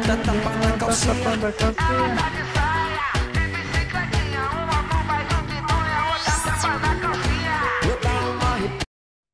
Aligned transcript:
bunda, 0.00 0.16
tapa 0.24 0.50
na 0.56 1.52
calcinha. 1.52 2.40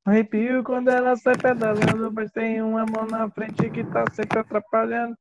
Arrepio 0.04 0.62
quando 0.62 0.88
ela 0.88 1.16
sai 1.16 1.37
pedalando, 1.37 2.12
mas 2.12 2.30
tem 2.30 2.62
uma 2.62 2.87
mão 2.87 3.06
na 3.06 3.29
frente 3.29 3.68
que 3.71 3.84
tá 3.84 4.04
sempre 4.12 4.38
atrapalhando. 4.38 5.16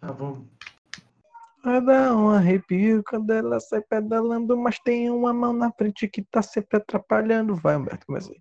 Tá 0.00 0.12
bom. 0.12 0.46
Vai 1.64 1.84
dar 1.84 2.16
um 2.16 2.30
arrepio 2.30 3.02
quando 3.06 3.30
ela 3.32 3.58
sai 3.60 3.82
pedalando, 3.82 4.56
mas 4.56 4.78
tem 4.78 5.10
uma 5.10 5.32
mão 5.34 5.52
na 5.52 5.72
frente 5.72 6.08
que 6.08 6.22
tá 6.22 6.42
sempre 6.42 6.78
atrapalhando. 6.78 7.56
Vai, 7.56 7.76
Humberto, 7.76 8.06
começa 8.06 8.30
aí. 8.30 8.40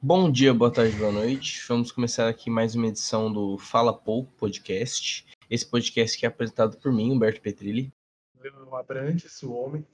Bom 0.00 0.30
dia, 0.30 0.54
boa 0.54 0.70
tarde, 0.70 0.94
boa 0.96 1.10
noite. 1.10 1.60
Vamos 1.66 1.90
começar 1.90 2.28
aqui 2.28 2.48
mais 2.48 2.76
uma 2.76 2.86
edição 2.86 3.32
do 3.32 3.58
Fala 3.58 3.92
Pouco 3.92 4.30
Podcast. 4.34 5.26
Esse 5.50 5.66
podcast 5.66 6.16
que 6.16 6.24
é 6.24 6.28
apresentado 6.28 6.78
por 6.78 6.92
mim, 6.92 7.10
Humberto 7.10 7.40
Petrilli. 7.40 7.92
Leão 8.40 8.76
Abrantes, 8.76 9.42
o 9.42 9.52
homem. 9.52 9.84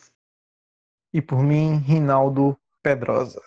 E 1.11 1.23
por 1.23 1.43
mim, 1.43 1.77
Rinaldo 1.79 2.55
Pedrosa. 2.83 3.41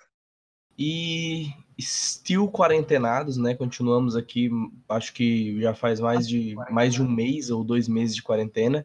E 0.75 1.53
still 1.79 2.49
quarentenados, 2.49 3.37
né? 3.37 3.53
Continuamos 3.53 4.15
aqui, 4.15 4.49
acho 4.89 5.13
que 5.13 5.61
já 5.61 5.75
faz 5.75 5.99
mais 5.99 6.27
de, 6.27 6.55
mais 6.71 6.91
de 6.95 7.03
um 7.03 7.07
mês 7.07 7.51
ou 7.51 7.63
dois 7.63 7.87
meses 7.87 8.15
de 8.15 8.23
quarentena. 8.23 8.83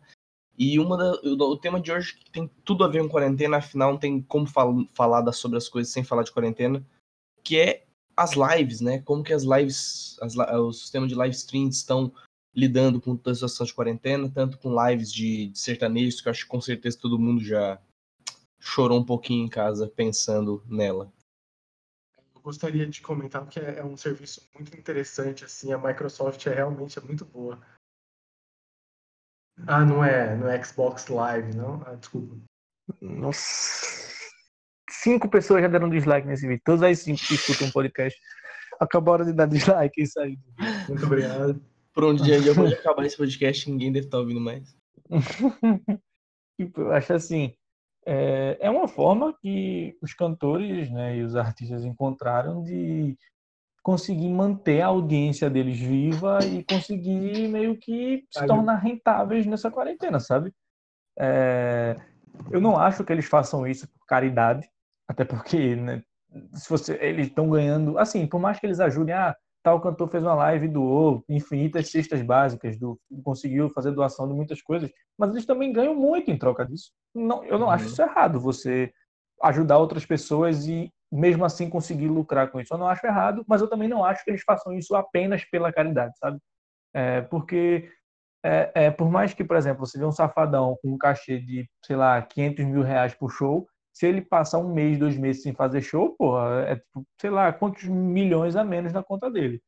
E 0.59 0.79
uma 0.79 0.99
da, 0.99 1.13
o, 1.23 1.53
o 1.53 1.57
tema 1.57 1.81
de 1.81 1.91
hoje 1.91 2.21
tem 2.31 2.51
tudo 2.67 2.85
a 2.85 2.89
ver 2.89 3.01
com 3.03 3.09
quarentena, 3.09 3.57
afinal 3.57 3.93
não 3.93 3.99
tem 3.99 4.21
como 4.21 4.47
fal, 4.47 4.75
falar 4.93 5.23
das, 5.23 5.39
sobre 5.39 5.57
as 5.57 5.71
coisas 5.71 5.91
sem 5.91 6.05
falar 6.05 6.23
de 6.23 6.33
quarentena, 6.33 6.87
que 7.43 7.59
é 7.59 7.85
as 8.17 8.33
lives, 8.33 8.81
né? 8.81 9.01
Como 9.01 9.23
que 9.23 9.33
as 9.33 9.43
lives, 9.43 10.17
as, 10.21 10.37
o 10.37 10.73
sistema 10.73 11.07
de 11.07 11.15
live 11.15 11.35
streams 11.35 11.77
estão 11.77 12.13
lidando 12.55 13.01
com 13.01 13.17
toda 13.17 13.33
a 13.33 13.35
situação 13.35 13.67
de 13.67 13.75
quarentena, 13.75 14.31
tanto 14.31 14.59
com 14.59 14.77
lives 14.89 15.13
de, 15.13 15.49
de 15.49 15.59
sertanejos, 15.59 16.21
que 16.21 16.29
eu 16.29 16.31
acho 16.31 16.45
que 16.45 16.51
com 16.51 16.61
certeza 16.61 16.99
todo 17.01 17.19
mundo 17.19 17.43
já 17.43 17.81
chorou 18.61 19.01
um 19.01 19.05
pouquinho 19.05 19.47
em 19.47 19.49
casa 19.49 19.89
pensando 19.89 20.63
nela 20.69 21.11
gostaria 22.43 22.87
de 22.87 23.01
comentar 23.01 23.47
que 23.47 23.61
é, 23.61 23.79
é 23.79 23.85
um 23.85 23.97
serviço 23.97 24.49
muito 24.55 24.77
interessante, 24.77 25.45
assim, 25.45 25.73
a 25.73 25.79
Microsoft 25.79 26.47
é 26.47 26.55
realmente 26.55 26.99
é 26.99 27.03
muito 27.03 27.25
boa. 27.25 27.61
Ah, 29.67 29.85
não 29.85 30.05
é, 30.05 30.37
não 30.37 30.49
é 30.49 30.63
Xbox 30.63 31.07
Live, 31.07 31.55
não? 31.57 31.83
Ah, 31.87 31.95
desculpa. 31.95 32.37
Nossa. 33.01 34.12
Cinco 34.93 35.29
pessoas 35.29 35.63
já 35.63 35.69
deram 35.69 35.89
dislike 35.89 36.27
nesse 36.27 36.47
vídeo. 36.47 36.63
Todas 36.65 36.83
as 36.83 36.99
cinco 36.99 37.21
que 37.21 37.35
escutam 37.35 37.69
um 37.69 37.71
podcast 37.71 38.19
acabaram 38.79 39.25
de 39.25 39.33
dar 39.33 39.47
dislike 39.47 40.03
e 40.03 40.07
sair. 40.07 40.39
Muito 40.89 41.07
obrigado. 41.07 41.61
Por 41.95 42.05
um 42.05 42.15
dia 42.15 42.37
eu 42.37 42.55
vou 42.55 42.67
acabar 42.67 43.05
esse 43.05 43.17
podcast 43.17 43.71
ninguém 43.71 43.93
deve 43.93 44.07
estar 44.07 44.19
ouvindo 44.19 44.41
mais. 44.41 44.77
tipo, 46.61 46.83
eu 46.83 46.93
acho 46.93 47.13
assim, 47.15 47.55
é, 48.07 48.59
é 48.61 48.71
uma 48.71 48.87
forma 48.87 49.35
que 49.41 49.97
os 50.03 50.13
cantores 50.13 50.91
né, 50.91 51.17
e 51.17 51.23
os 51.23 51.37
artistas 51.37 51.85
encontraram 51.85 52.63
de 52.63 53.17
conseguir 53.83 54.29
manter 54.29 54.81
a 54.81 54.87
audiência 54.87 55.51
deles 55.51 55.79
viva 55.79 56.39
e 56.45 56.65
conseguir 56.65 57.49
meio 57.49 57.77
que 57.77 58.25
se 58.31 58.47
tornar 58.47 58.77
rentáveis 58.77 59.47
nessa 59.47 59.71
quarentena, 59.71 60.21
sabe? 60.21 60.53
É, 61.19 61.97
eu 62.51 62.61
não 62.61 62.79
acho 62.79 63.05
que 63.05 63.13
eles 63.13 63.27
façam 63.27 63.67
isso 63.67 63.89
por 63.89 64.07
caridade, 64.07 64.69
até 65.13 65.25
porque 65.25 65.77
né, 65.77 66.03
se 66.55 66.69
você, 66.69 66.99
eles 67.01 67.27
estão 67.29 67.49
ganhando, 67.49 67.99
assim, 67.99 68.27
por 68.27 68.41
mais 68.41 68.59
que 68.59 68.67
eles 68.67 68.81
ajudem, 68.81 69.15
ah, 69.15 69.37
tal 69.63 69.81
cantor 69.81 70.09
fez 70.09 70.23
uma 70.23 70.35
live 70.35 70.67
e 70.67 70.71
doou 70.71 71.25
infinitas 71.29 71.91
cestas 71.91 72.23
básicas, 72.23 72.79
do, 72.79 72.99
conseguiu 73.23 73.69
fazer 73.71 73.93
doação 73.93 74.27
de 74.27 74.35
muitas 74.35 74.61
coisas, 74.61 74.91
mas 75.17 75.31
eles 75.31 75.47
também 75.47 75.73
ganham 75.73 75.95
muito 75.95 76.31
em 76.31 76.39
troca 76.39 76.67
disso. 76.67 76.91
Não, 77.15 77.45
eu 77.45 77.59
não 77.59 77.67
uhum. 77.67 77.73
acho 77.73 77.87
isso 77.87 78.03
errado, 78.03 78.41
você 78.41 78.93
ajudar 79.43 79.79
outras 79.79 80.07
pessoas 80.07 80.67
e 80.67 80.91
mesmo 81.11 81.45
assim 81.45 81.69
conseguir 81.69 82.09
lucrar 82.09 82.51
com 82.51 82.59
isso. 82.59 82.73
Eu 82.73 82.79
não 82.79 82.89
acho 82.89 83.07
errado, 83.07 83.45
mas 83.47 83.61
eu 83.61 83.69
também 83.69 83.89
não 83.89 84.05
acho 84.05 84.25
que 84.25 84.31
eles 84.31 84.43
façam 84.43 84.73
isso 84.73 84.95
apenas 84.95 85.45
pela 85.45 85.73
caridade, 85.73 86.17
sabe? 86.19 86.39
É, 86.95 87.21
porque 87.23 87.91
é, 88.45 88.73
é, 88.75 88.91
por 88.91 89.11
mais 89.11 89.35
que, 89.35 89.45
por 89.45 89.57
exemplo, 89.57 89.87
você 89.87 89.99
vê 89.99 90.05
um 90.05 90.13
safadão 90.13 90.77
com 90.83 90.93
um 90.95 90.99
cachê 90.99 91.39
de, 91.39 91.69
sei 91.85 91.97
lá, 91.97 92.21
500 92.23 92.65
mil 92.65 92.83
reais 92.83 93.15
por 93.15 93.31
show, 93.31 93.67
se 93.93 94.07
ele 94.07 94.23
passar 94.23 94.59
um 94.59 94.73
mês, 94.73 94.99
dois 94.99 95.17
meses 95.17 95.43
sem 95.43 95.55
fazer 95.55 95.83
show, 95.83 96.15
porra, 96.17 96.65
é 96.67 96.77
tipo, 96.77 97.07
sei 97.21 97.31
lá, 97.31 97.53
quantos 97.53 97.85
milhões 97.85 98.57
a 98.57 98.65
menos 98.65 98.93
na 98.93 99.03
conta 99.03 99.31
dele. 99.31 99.63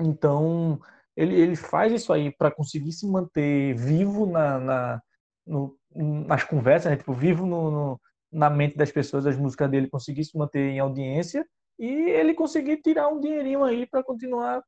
Então, 0.00 0.80
ele, 1.16 1.34
ele 1.40 1.56
faz 1.56 1.92
isso 1.92 2.12
aí 2.12 2.30
para 2.30 2.50
conseguir 2.50 2.92
se 2.92 3.06
manter 3.06 3.74
vivo 3.74 4.26
na, 4.26 4.58
na 4.58 5.02
no, 5.46 5.76
nas 5.94 6.44
conversas, 6.44 6.90
né? 6.90 6.96
tipo, 6.96 7.12
vivo 7.12 7.46
no, 7.46 7.70
no, 7.70 8.00
na 8.30 8.50
mente 8.50 8.76
das 8.76 8.92
pessoas, 8.92 9.26
as 9.26 9.36
músicas 9.36 9.70
dele 9.70 9.88
conseguir 9.88 10.24
se 10.24 10.36
manter 10.36 10.70
em 10.70 10.78
audiência 10.78 11.46
e 11.78 12.10
ele 12.10 12.34
conseguir 12.34 12.78
tirar 12.78 13.08
um 13.08 13.20
dinheirinho 13.20 13.64
aí 13.64 13.86
para 13.86 14.02
continuar. 14.02 14.62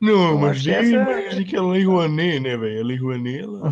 Não, 0.00 0.38
mas 0.38 0.62
tem 0.62 0.74
essa... 0.74 1.44
que 1.44 1.56
é 1.56 1.60
Lei 1.60 1.84
Rouanet, 1.84 2.40
né, 2.40 2.56
velho? 2.56 2.80
A 2.80 2.84
Lei 2.84 2.96
Rouanet, 2.96 3.42
ela... 3.42 3.70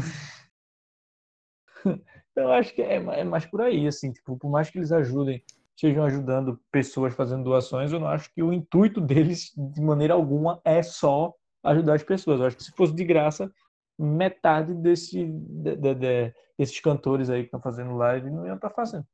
Eu 2.38 2.53
acho 2.53 2.75
que 2.75 2.82
é, 2.82 2.97
é 2.97 3.25
mais 3.25 3.44
por 3.44 3.60
aí, 3.60 3.87
assim, 3.87 4.12
tipo, 4.12 4.37
por 4.38 4.49
mais 4.49 4.71
que 4.71 4.78
eles 4.78 4.93
ajudem, 4.93 5.43
estejam 5.75 6.04
ajudando 6.04 6.60
pessoas 6.71 7.15
fazendo 7.15 7.44
doações, 7.44 7.93
eu 7.93 7.99
não 7.99 8.09
acho 8.09 8.32
que 8.32 8.43
o 8.43 8.53
intuito 8.53 9.00
deles, 9.00 9.53
de 9.56 9.81
maneira 9.81 10.15
alguma, 10.15 10.60
é 10.65 10.82
só 10.82 11.34
ajudar 11.65 11.94
as 11.94 12.03
pessoas. 12.03 12.41
Eu 12.41 12.47
acho 12.47 12.56
que 12.56 12.65
se 12.65 12.72
fosse 12.72 12.94
de 12.94 13.04
graça, 13.04 13.53
metade 13.99 14.72
desse, 14.75 15.26
de, 15.26 15.76
de, 15.76 15.94
de, 15.94 16.34
desses 16.56 16.78
cantores 16.81 17.28
aí 17.28 17.41
que 17.41 17.47
estão 17.47 17.60
fazendo 17.60 17.97
live 17.97 18.31
não 18.31 18.47
iam 18.47 18.55
estar 18.55 18.69
tá 18.69 18.75
fazendo. 18.75 19.06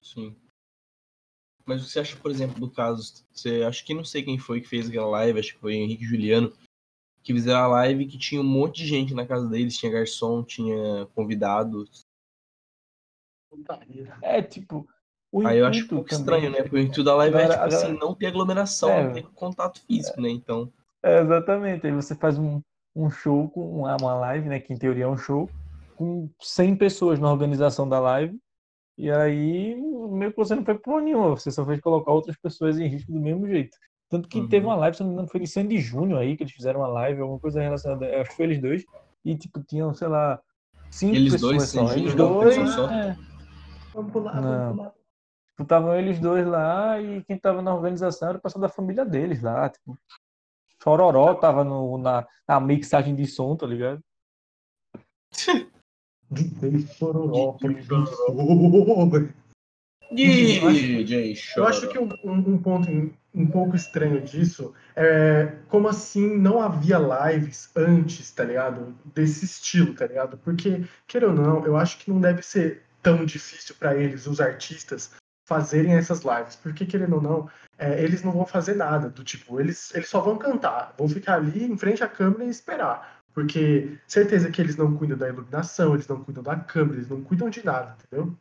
Sim. 0.00 0.36
Mas 1.64 1.82
você 1.82 1.98
acha, 1.98 2.16
por 2.16 2.30
exemplo, 2.30 2.60
do 2.60 2.70
caso, 2.70 3.24
você 3.32 3.64
acho 3.64 3.84
que 3.84 3.92
não 3.92 4.04
sei 4.04 4.22
quem 4.22 4.38
foi 4.38 4.60
que 4.60 4.68
fez 4.68 4.88
aquela 4.88 5.08
live, 5.08 5.40
acho 5.40 5.54
que 5.54 5.60
foi 5.60 5.74
Henrique 5.74 6.04
Juliano, 6.04 6.52
que 7.26 7.34
fizeram 7.34 7.58
a 7.58 7.66
live 7.66 8.06
que 8.06 8.16
tinha 8.16 8.40
um 8.40 8.44
monte 8.44 8.84
de 8.84 8.86
gente 8.86 9.12
na 9.12 9.26
casa 9.26 9.48
deles, 9.48 9.76
tinha 9.76 9.90
garçom, 9.90 10.44
tinha 10.44 11.06
convidados. 11.12 12.06
É, 14.22 14.40
tipo. 14.40 14.88
Aí 15.44 15.58
eu 15.58 15.66
acho 15.66 15.84
um 15.86 15.88
pouco 15.88 16.14
estranho, 16.14 16.50
né? 16.50 16.62
Porque 16.62 16.76
o 16.76 16.78
intuito 16.78 17.02
da 17.02 17.16
live 17.16 17.36
é, 17.36 17.48
tipo 17.48 17.64
assim, 17.64 17.98
não 17.98 18.14
ter 18.14 18.26
aglomeração, 18.26 18.90
é, 18.90 19.04
não 19.04 19.12
ter 19.12 19.26
contato 19.34 19.84
físico, 19.84 20.20
é, 20.20 20.22
né? 20.22 20.30
Então. 20.30 20.72
É, 21.02 21.20
exatamente. 21.20 21.84
Aí 21.84 21.92
você 21.92 22.14
faz 22.14 22.38
um, 22.38 22.62
um 22.94 23.10
show 23.10 23.50
com 23.50 23.80
uma, 23.80 23.96
uma 23.96 24.14
live, 24.14 24.48
né? 24.48 24.60
Que 24.60 24.72
em 24.72 24.78
teoria 24.78 25.04
é 25.04 25.08
um 25.08 25.18
show, 25.18 25.50
com 25.96 26.30
100 26.40 26.76
pessoas 26.76 27.18
na 27.18 27.32
organização 27.32 27.88
da 27.88 27.98
live. 27.98 28.38
E 28.96 29.10
aí, 29.10 29.74
meio 29.74 30.30
que 30.30 30.36
você 30.36 30.54
não 30.54 30.64
foi 30.64 30.78
por 30.78 31.02
nenhuma, 31.02 31.30
você 31.30 31.50
só 31.50 31.66
fez 31.66 31.80
colocar 31.80 32.12
outras 32.12 32.36
pessoas 32.36 32.78
em 32.78 32.86
risco 32.86 33.10
do 33.10 33.18
mesmo 33.18 33.48
jeito. 33.48 33.76
Tanto 34.08 34.28
que 34.28 34.38
uhum. 34.38 34.48
teve 34.48 34.66
uma 34.66 34.76
live, 34.76 34.96
se 34.96 35.02
não 35.02 35.08
me 35.08 35.14
engano, 35.14 35.28
foi 35.28 35.40
em 35.40 35.46
Sandy 35.46 35.78
Júnior 35.78 36.20
aí, 36.20 36.36
que 36.36 36.44
eles 36.44 36.52
fizeram 36.52 36.80
uma 36.80 36.88
live, 36.88 37.20
alguma 37.20 37.40
coisa 37.40 37.60
relacionada. 37.60 38.20
Acho 38.20 38.30
que 38.30 38.36
foi 38.36 38.46
eles 38.46 38.60
dois. 38.60 38.84
E, 39.24 39.36
tipo, 39.36 39.60
tinham, 39.64 39.92
sei 39.92 40.08
lá, 40.08 40.40
cinco 40.90 41.16
eles 41.16 41.32
pessoas 41.32 41.56
dois, 41.56 41.88
só. 41.88 41.92
Eles 41.94 42.14
dois. 42.14 42.56
É. 42.56 43.16
Vamos 43.92 44.12
pular, 44.12 44.40
vamos 44.40 44.76
pular. 44.76 44.92
Tipo, 45.56 45.62
estavam 45.62 45.94
eles 45.94 46.20
dois 46.20 46.46
lá 46.46 47.00
e 47.00 47.24
quem 47.24 47.38
tava 47.38 47.62
na 47.62 47.74
organização 47.74 48.28
era 48.28 48.38
o 48.38 48.40
pessoal 48.40 48.60
da 48.60 48.68
família 48.68 49.04
deles 49.04 49.42
lá. 49.42 49.68
Tipo, 49.70 49.98
Chororó 50.82 51.34
tava 51.34 51.64
no, 51.64 51.98
na, 51.98 52.26
na 52.46 52.60
mixagem 52.60 53.14
de 53.14 53.26
som, 53.26 53.56
tá 53.56 53.66
ligado? 53.66 54.00
Chororó, 56.98 57.56
DJ 60.10 61.36
Eu 61.56 61.66
acho 61.66 61.88
que 61.88 61.98
um, 61.98 62.08
um, 62.24 62.58
ponto 62.58 62.88
um 63.34 63.46
pouco 63.46 63.76
estranho 63.76 64.20
disso 64.20 64.72
é 64.94 65.52
como 65.68 65.88
assim 65.88 66.36
não 66.36 66.60
havia 66.60 66.98
lives 66.98 67.70
antes, 67.76 68.30
tá 68.30 68.44
ligado? 68.44 68.94
Desse 69.14 69.44
estilo, 69.44 69.94
tá 69.94 70.06
ligado? 70.06 70.38
Porque, 70.38 70.84
queira 71.06 71.28
ou 71.28 71.34
não, 71.34 71.64
eu 71.66 71.76
acho 71.76 71.98
que 71.98 72.10
não 72.10 72.20
deve 72.20 72.42
ser 72.42 72.82
tão 73.02 73.24
difícil 73.24 73.74
para 73.78 73.96
eles, 73.96 74.26
os 74.26 74.40
artistas, 74.40 75.12
fazerem 75.44 75.94
essas 75.94 76.22
lives. 76.22 76.56
Porque, 76.56 76.86
querendo 76.86 77.16
ou 77.16 77.22
não, 77.22 77.50
é, 77.78 78.02
eles 78.02 78.22
não 78.22 78.32
vão 78.32 78.46
fazer 78.46 78.74
nada 78.74 79.08
do 79.08 79.22
tipo, 79.22 79.60
eles, 79.60 79.94
eles 79.94 80.08
só 80.08 80.20
vão 80.20 80.38
cantar, 80.38 80.94
vão 80.98 81.08
ficar 81.08 81.34
ali 81.34 81.64
em 81.64 81.76
frente 81.76 82.02
à 82.02 82.08
câmera 82.08 82.44
e 82.44 82.50
esperar. 82.50 83.22
Porque 83.32 83.98
certeza 84.06 84.50
que 84.50 84.62
eles 84.62 84.76
não 84.76 84.96
cuidam 84.96 85.18
da 85.18 85.28
iluminação, 85.28 85.92
eles 85.92 86.08
não 86.08 86.24
cuidam 86.24 86.42
da 86.42 86.56
câmera, 86.56 86.96
eles 86.96 87.08
não 87.08 87.22
cuidam 87.22 87.50
de 87.50 87.64
nada, 87.64 87.94
entendeu? 88.02 88.34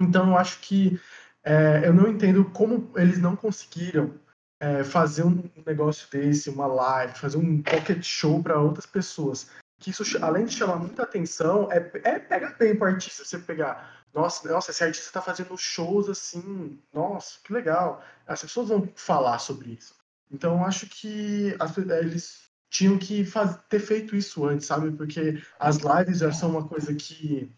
Então 0.00 0.30
eu 0.30 0.36
acho 0.36 0.60
que 0.60 0.98
é, 1.44 1.82
eu 1.84 1.92
não 1.92 2.08
entendo 2.08 2.44
como 2.46 2.90
eles 2.96 3.18
não 3.18 3.36
conseguiram 3.36 4.14
é, 4.58 4.84
fazer 4.84 5.24
um 5.24 5.42
negócio 5.66 6.08
desse, 6.10 6.50
uma 6.50 6.66
live, 6.66 7.18
fazer 7.18 7.38
um 7.38 7.62
pocket 7.62 8.02
show 8.02 8.42
para 8.42 8.60
outras 8.60 8.86
pessoas. 8.86 9.50
Que 9.78 9.90
isso, 9.90 10.02
além 10.22 10.44
de 10.44 10.54
chamar 10.54 10.76
muita 10.76 11.02
atenção, 11.02 11.70
é, 11.72 11.90
é 12.04 12.18
pegar 12.18 12.56
bem 12.58 12.76
para 12.76 12.90
artista. 12.90 13.24
Você 13.24 13.38
pegar, 13.38 14.04
nossa, 14.12 14.46
nossa, 14.50 14.70
esse 14.70 14.84
artista 14.84 15.06
está 15.06 15.22
fazendo 15.22 15.56
shows 15.56 16.08
assim, 16.08 16.78
nossa, 16.92 17.38
que 17.42 17.52
legal. 17.52 18.04
As 18.26 18.42
pessoas 18.42 18.68
vão 18.68 18.88
falar 18.94 19.38
sobre 19.38 19.70
isso. 19.72 19.94
Então 20.30 20.58
eu 20.58 20.64
acho 20.64 20.86
que 20.86 21.56
as, 21.58 21.76
eles 21.78 22.50
tinham 22.68 22.98
que 22.98 23.24
faz, 23.24 23.58
ter 23.68 23.80
feito 23.80 24.14
isso 24.14 24.46
antes, 24.46 24.66
sabe? 24.66 24.92
Porque 24.92 25.42
as 25.58 25.78
lives 25.78 26.18
já 26.18 26.32
são 26.32 26.50
uma 26.50 26.68
coisa 26.68 26.94
que 26.94 27.50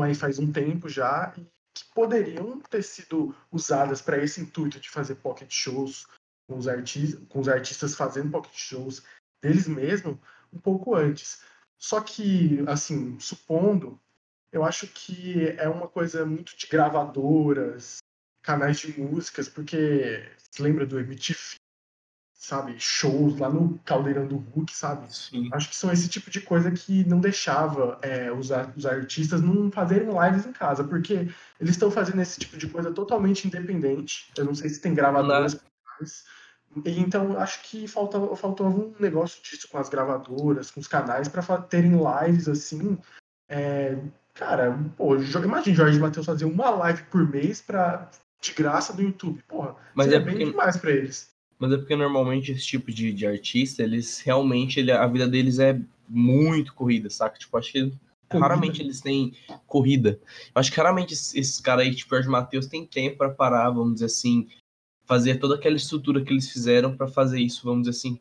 aí 0.00 0.14
faz 0.14 0.38
um 0.38 0.52
tempo 0.52 0.88
já 0.88 1.34
que 1.74 1.84
poderiam 1.94 2.60
ter 2.60 2.82
sido 2.82 3.34
usadas 3.50 4.00
para 4.00 4.22
esse 4.22 4.40
intuito 4.40 4.78
de 4.78 4.88
fazer 4.88 5.16
pocket 5.16 5.50
shows 5.50 6.06
com 6.46 6.56
os, 6.56 6.68
arti 6.68 7.16
com 7.28 7.40
os 7.40 7.48
artistas 7.48 7.94
fazendo 7.96 8.30
pocket 8.30 8.54
shows 8.54 9.02
deles 9.42 9.66
mesmos 9.66 10.16
um 10.52 10.58
pouco 10.58 10.94
antes. 10.94 11.42
Só 11.78 12.00
que, 12.00 12.62
assim, 12.68 13.18
supondo, 13.18 14.00
eu 14.52 14.62
acho 14.62 14.86
que 14.86 15.48
é 15.58 15.68
uma 15.68 15.88
coisa 15.88 16.24
muito 16.24 16.56
de 16.56 16.66
gravadoras, 16.66 17.98
canais 18.42 18.78
de 18.78 19.00
músicas, 19.00 19.48
porque 19.48 20.28
você 20.38 20.62
lembra 20.62 20.86
do 20.86 21.00
MTV, 21.00 21.56
sabe? 22.42 22.74
Shows 22.76 23.38
lá 23.38 23.48
no 23.48 23.78
Caldeirão 23.84 24.26
do 24.26 24.36
Hulk, 24.36 24.74
sabe? 24.74 25.06
Sim. 25.14 25.48
Acho 25.52 25.68
que 25.68 25.76
são 25.76 25.92
esse 25.92 26.08
tipo 26.08 26.28
de 26.28 26.40
coisa 26.40 26.72
que 26.72 27.04
não 27.08 27.20
deixava 27.20 27.98
é, 28.02 28.32
os, 28.32 28.50
os 28.76 28.84
artistas 28.84 29.40
não 29.40 29.70
fazerem 29.70 30.08
lives 30.08 30.44
em 30.44 30.52
casa, 30.52 30.82
porque 30.82 31.28
eles 31.60 31.70
estão 31.70 31.88
fazendo 31.88 32.20
esse 32.20 32.40
tipo 32.40 32.58
de 32.58 32.66
coisa 32.68 32.90
totalmente 32.90 33.46
independente. 33.46 34.32
Eu 34.36 34.44
não 34.44 34.56
sei 34.56 34.68
se 34.70 34.80
tem 34.80 34.92
gravadoras 34.92 35.60
mas, 36.00 36.24
então 36.84 37.38
acho 37.38 37.62
que 37.62 37.86
falta, 37.86 38.18
faltou 38.34 38.66
algum 38.66 38.92
negócio 38.98 39.40
disso 39.40 39.68
com 39.70 39.78
as 39.78 39.88
gravadoras, 39.88 40.68
com 40.68 40.80
os 40.80 40.88
canais, 40.88 41.28
para 41.28 41.42
terem 41.58 41.92
lives 41.92 42.48
assim. 42.48 42.98
É, 43.48 43.96
cara, 44.34 44.76
pô, 44.96 45.14
imagina 45.14 45.76
Jorge 45.76 46.00
Matheus 46.00 46.26
fazer 46.26 46.44
uma 46.46 46.70
live 46.70 47.04
por 47.04 47.28
mês 47.28 47.62
pra, 47.62 48.10
de 48.40 48.52
graça 48.52 48.92
do 48.92 49.02
YouTube. 49.02 49.44
Porra, 49.46 49.76
Mas 49.94 50.08
é 50.08 50.18
bem 50.18 50.34
porque- 50.34 50.50
demais 50.50 50.76
pra 50.76 50.90
eles. 50.90 51.31
Mas 51.62 51.72
é 51.72 51.76
porque 51.76 51.94
normalmente 51.94 52.50
esse 52.50 52.66
tipo 52.66 52.90
de, 52.90 53.12
de 53.12 53.24
artista, 53.24 53.84
eles 53.84 54.18
realmente, 54.18 54.80
ele- 54.80 54.90
a 54.90 55.06
vida 55.06 55.28
deles 55.28 55.60
é 55.60 55.80
muito 56.08 56.74
corrida, 56.74 57.08
saca? 57.08 57.38
Tipo, 57.38 57.56
acho 57.56 57.70
que 57.70 57.92
raramente 58.32 58.82
eles 58.82 59.00
têm 59.00 59.32
corrida. 59.64 60.18
Eu 60.52 60.58
acho 60.58 60.72
que 60.72 60.76
raramente 60.76 61.14
esses, 61.14 61.32
esses 61.36 61.60
caras 61.60 61.86
aí, 61.86 61.94
tipo 61.94 62.10
Jorge 62.16 62.28
Matheus, 62.28 62.66
tem 62.66 62.84
tempo 62.84 63.18
pra 63.18 63.30
parar, 63.30 63.70
vamos 63.70 63.94
dizer 63.94 64.06
assim, 64.06 64.48
fazer 65.06 65.36
toda 65.36 65.54
aquela 65.54 65.76
estrutura 65.76 66.24
que 66.24 66.32
eles 66.32 66.50
fizeram 66.50 66.96
pra 66.96 67.06
fazer 67.06 67.38
isso, 67.38 67.64
vamos 67.64 67.82
dizer 67.86 67.96
assim, 67.96 68.18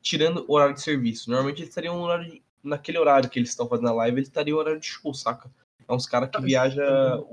tirando 0.00 0.44
o 0.46 0.52
horário 0.54 0.74
de 0.74 0.80
serviço. 0.82 1.28
Normalmente 1.28 1.58
eles 1.58 1.70
estariam 1.70 1.96
no 1.96 2.04
horário 2.04 2.30
de- 2.30 2.42
naquele 2.62 2.98
horário 2.98 3.28
que 3.28 3.36
eles 3.38 3.48
estão 3.50 3.68
fazendo 3.68 3.88
a 3.88 3.92
live, 3.94 4.18
eles 4.18 4.28
estariam 4.28 4.54
no 4.54 4.60
horário 4.60 4.78
de 4.80 4.86
show, 4.86 5.12
saca? 5.12 5.50
É 5.88 5.92
uns 5.92 6.06
caras 6.06 6.30
que 6.30 6.36
viajam 6.46 6.84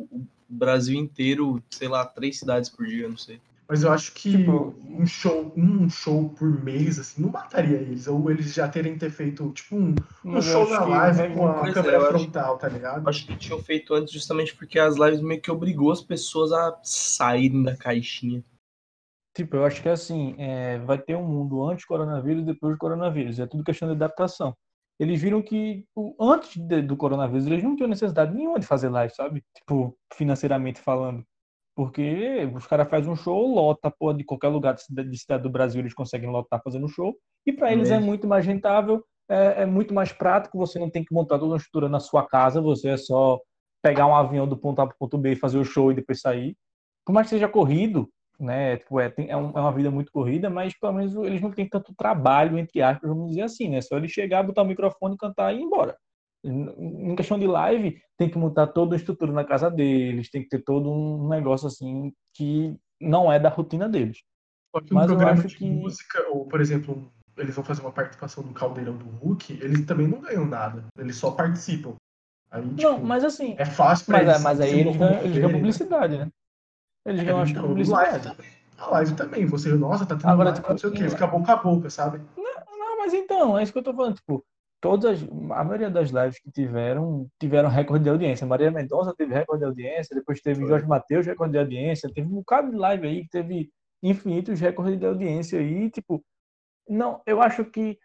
o 0.09 0.27
o 0.49 0.55
Brasil 0.55 0.95
inteiro, 0.99 1.63
sei 1.71 1.87
lá, 1.87 2.05
três 2.05 2.37
cidades 2.39 2.69
por 2.69 2.85
dia, 2.85 3.07
não 3.09 3.17
sei. 3.17 3.39
Mas 3.73 3.81
eu 3.81 3.91
acho 3.91 4.13
que 4.13 4.37
Tipo- 4.37 4.75
um 4.87 5.03
show, 5.03 5.51
um 5.57 5.89
show 5.89 6.29
por 6.29 6.63
mês, 6.63 6.99
assim, 6.99 7.23
não 7.23 7.31
mataria 7.31 7.77
eles. 7.77 8.05
Ou 8.05 8.29
eles 8.29 8.53
já 8.53 8.67
terem 8.67 8.95
ter 8.95 9.09
feito, 9.09 9.49
tipo, 9.51 9.75
um, 9.75 9.95
um 10.23 10.39
show 10.43 10.61
acho 10.61 10.71
na 10.73 10.83
que 10.83 10.89
live 10.91 11.33
com 11.35 11.47
a 11.47 11.67
é, 11.69 11.73
câmera 11.73 11.97
acho- 11.97 12.07
frontal, 12.09 12.57
tá 12.59 12.67
ligado? 12.69 13.09
Acho 13.09 13.25
que 13.25 13.35
tinham 13.35 13.59
feito 13.63 13.95
antes 13.95 14.13
justamente 14.13 14.55
porque 14.55 14.77
as 14.77 14.95
lives 14.97 15.21
meio 15.21 15.41
que 15.41 15.49
obrigou 15.49 15.91
as 15.91 16.03
pessoas 16.03 16.51
a 16.51 16.77
saírem 16.83 17.63
da 17.63 17.75
caixinha. 17.75 18.43
Tipo, 19.35 19.55
eu 19.55 19.65
acho 19.65 19.81
que 19.81 19.89
assim, 19.89 20.35
é, 20.37 20.77
vai 20.77 20.99
ter 20.99 21.15
um 21.15 21.25
mundo 21.27 21.67
antes 21.67 21.83
do 21.85 21.87
coronavírus 21.87 22.43
e 22.43 22.45
depois 22.45 22.75
do 22.75 22.77
coronavírus. 22.77 23.39
É 23.39 23.47
tudo 23.47 23.63
questão 23.63 23.87
de 23.87 23.95
adaptação. 23.95 24.55
Eles 24.99 25.19
viram 25.19 25.41
que 25.41 25.83
o- 25.95 26.15
antes 26.23 26.55
de- 26.55 26.83
do 26.83 26.95
coronavírus 26.95 27.47
eles 27.47 27.63
não 27.63 27.75
tinham 27.75 27.89
necessidade 27.89 28.35
nenhuma 28.35 28.59
de 28.59 28.67
fazer 28.67 28.89
live, 28.89 29.11
sabe? 29.15 29.43
Tipo, 29.57 29.97
financeiramente 30.13 30.79
falando. 30.79 31.25
Porque 31.75 32.47
os 32.55 32.67
caras 32.67 32.89
fazem 32.89 33.11
um 33.11 33.15
show, 33.15 33.47
lota, 33.53 33.89
pô, 33.91 34.13
de 34.13 34.23
qualquer 34.23 34.49
lugar 34.49 34.75
de 34.75 34.83
cidade, 34.83 35.09
de 35.09 35.17
cidade 35.17 35.43
do 35.43 35.49
Brasil 35.49 35.81
eles 35.81 35.93
conseguem 35.93 36.29
lotar 36.29 36.61
fazendo 36.63 36.87
show. 36.87 37.15
E 37.45 37.51
para 37.51 37.71
eles 37.73 37.89
é 37.89 37.99
muito 37.99 38.27
mais 38.27 38.45
rentável, 38.45 39.03
é, 39.29 39.63
é 39.63 39.65
muito 39.65 39.93
mais 39.93 40.11
prático, 40.11 40.57
você 40.57 40.77
não 40.77 40.89
tem 40.89 41.03
que 41.03 41.13
montar 41.13 41.39
toda 41.39 41.51
uma 41.51 41.57
estrutura 41.57 41.89
na 41.89 41.99
sua 41.99 42.27
casa, 42.27 42.61
você 42.61 42.89
é 42.89 42.97
só 42.97 43.39
pegar 43.81 44.05
um 44.07 44.15
avião 44.15 44.47
do 44.47 44.55
ponto 44.57 44.79
A 44.81 44.87
para 44.87 44.93
o 44.95 44.97
ponto 44.99 45.17
B, 45.17 45.35
fazer 45.35 45.57
o 45.57 45.65
show 45.65 45.91
e 45.91 45.95
depois 45.95 46.21
sair. 46.21 46.55
Por 47.05 47.11
mais 47.11 47.25
que 47.27 47.31
seja 47.31 47.49
corrido, 47.49 48.07
né? 48.39 48.77
Tipo, 48.77 48.99
é, 48.99 49.09
tem- 49.09 49.29
é, 49.29 49.35
um- 49.35 49.49
é 49.57 49.59
uma 49.59 49.71
vida 49.73 49.89
muito 49.91 50.11
corrida, 50.11 50.49
mas 50.49 50.77
pelo 50.79 50.93
menos 50.93 51.15
eles 51.15 51.41
não 51.41 51.51
têm 51.51 51.67
tanto 51.67 51.93
trabalho, 51.95 52.57
entre 52.57 52.81
aspas, 52.81 53.09
vamos 53.09 53.29
dizer 53.29 53.41
assim, 53.41 53.67
né? 53.69 53.81
Só 53.81 53.97
ele 53.97 54.07
chegar, 54.07 54.43
botar 54.43 54.61
o 54.61 54.65
microfone, 54.65 55.17
cantar 55.17 55.53
e 55.53 55.57
ir 55.59 55.63
embora. 55.63 55.97
Em 56.43 57.15
questão 57.15 57.39
de 57.39 57.47
live, 57.47 58.01
tem 58.17 58.29
que 58.29 58.37
montar 58.37 58.67
toda 58.67 58.95
a 58.95 58.97
estrutura 58.97 59.31
na 59.31 59.45
casa 59.45 59.71
deles, 59.71 60.29
tem 60.29 60.41
que 60.43 60.49
ter 60.49 60.59
todo 60.63 60.91
um 60.91 61.29
negócio 61.29 61.67
assim 61.67 62.11
que 62.33 62.75
não 62.99 63.31
é 63.31 63.39
da 63.39 63.49
rotina 63.49 63.87
deles. 63.87 64.17
Que 64.85 64.93
um 64.93 64.97
Mas 64.97 65.05
programa 65.07 65.43
de 65.43 65.55
que- 65.55 65.69
música, 65.69 66.27
ou, 66.29 66.45
por 66.47 66.59
exemplo, 66.59 67.09
eles 67.37 67.55
vão 67.55 67.63
fazer 67.63 67.81
uma 67.81 67.91
participação 67.91 68.43
no 68.43 68.53
Caldeirão 68.53 68.97
do 68.97 69.05
Hulk, 69.05 69.53
eles 69.61 69.85
também 69.85 70.07
não 70.07 70.19
ganham 70.19 70.45
nada. 70.45 70.85
Eles 70.97 71.15
só 71.15 71.31
participam. 71.31 71.95
Aí, 72.51 72.61
Não, 72.65 72.95
tipo, 72.95 73.05
mas 73.05 73.23
assim, 73.23 73.55
é 73.57 73.65
fácil 73.65 74.05
pra 74.07 74.17
mas, 74.19 74.27
eles. 74.29 74.41
mas 74.43 74.59
aí 74.61 74.79
eles 74.79 74.97
ganham, 74.97 75.11
eles 75.21 75.21
ganham 75.21 75.47
locomoverem, 75.51 75.59
publicidade, 75.61 76.17
né? 76.17 76.29
Eles 77.05 77.23
ganham, 77.23 77.41
acho 77.41 77.53
que 77.53 77.59
publicidade. 77.59 78.27
live. 78.27 78.37
A 78.77 78.87
live 78.91 79.15
também. 79.15 79.45
Você, 79.45 79.73
nossa, 79.75 80.05
tá 80.05 80.15
tendo 80.15 80.27
Agora, 80.29 80.49
live, 80.49 80.59
tipo, 80.61 80.71
não 80.71 80.77
sei 80.77 80.89
o 80.89 80.93
quê. 80.93 81.09
Fica 81.09 81.27
boca 81.27 81.53
a 81.53 81.55
boca, 81.55 81.89
sabe? 81.89 82.19
Não, 82.35 82.97
mas 82.97 83.13
então, 83.13 83.57
é 83.57 83.63
isso 83.63 83.71
que 83.71 83.79
eu 83.79 83.83
tô 83.83 83.93
falando. 83.93 84.15
Tipo, 84.15 84.43
todas, 84.83 85.23
a 85.23 85.63
maioria 85.63 85.89
das 85.89 86.09
lives 86.09 86.37
que 86.39 86.51
tiveram, 86.51 87.25
tiveram 87.39 87.69
recorde 87.69 88.03
de 88.03 88.09
audiência. 88.09 88.45
Maria 88.45 88.69
Mendonça 88.69 89.15
teve 89.17 89.33
recorde 89.33 89.61
de 89.61 89.65
audiência, 89.65 90.13
depois 90.13 90.41
teve 90.41 90.59
Foi. 90.59 90.67
Jorge 90.67 90.85
Matheus, 90.85 91.25
recorde 91.25 91.53
de 91.53 91.57
audiência, 91.57 92.11
teve 92.13 92.27
um 92.27 92.35
bocado 92.35 92.69
de 92.69 92.75
live 92.75 93.07
aí 93.07 93.21
que 93.23 93.29
teve 93.29 93.69
infinitos 94.03 94.59
recordes 94.59 94.99
de 94.99 95.05
audiência 95.05 95.57
aí, 95.57 95.89
tipo, 95.89 96.21
não, 96.89 97.21
eu 97.25 97.41
acho 97.41 97.63
que 97.63 97.97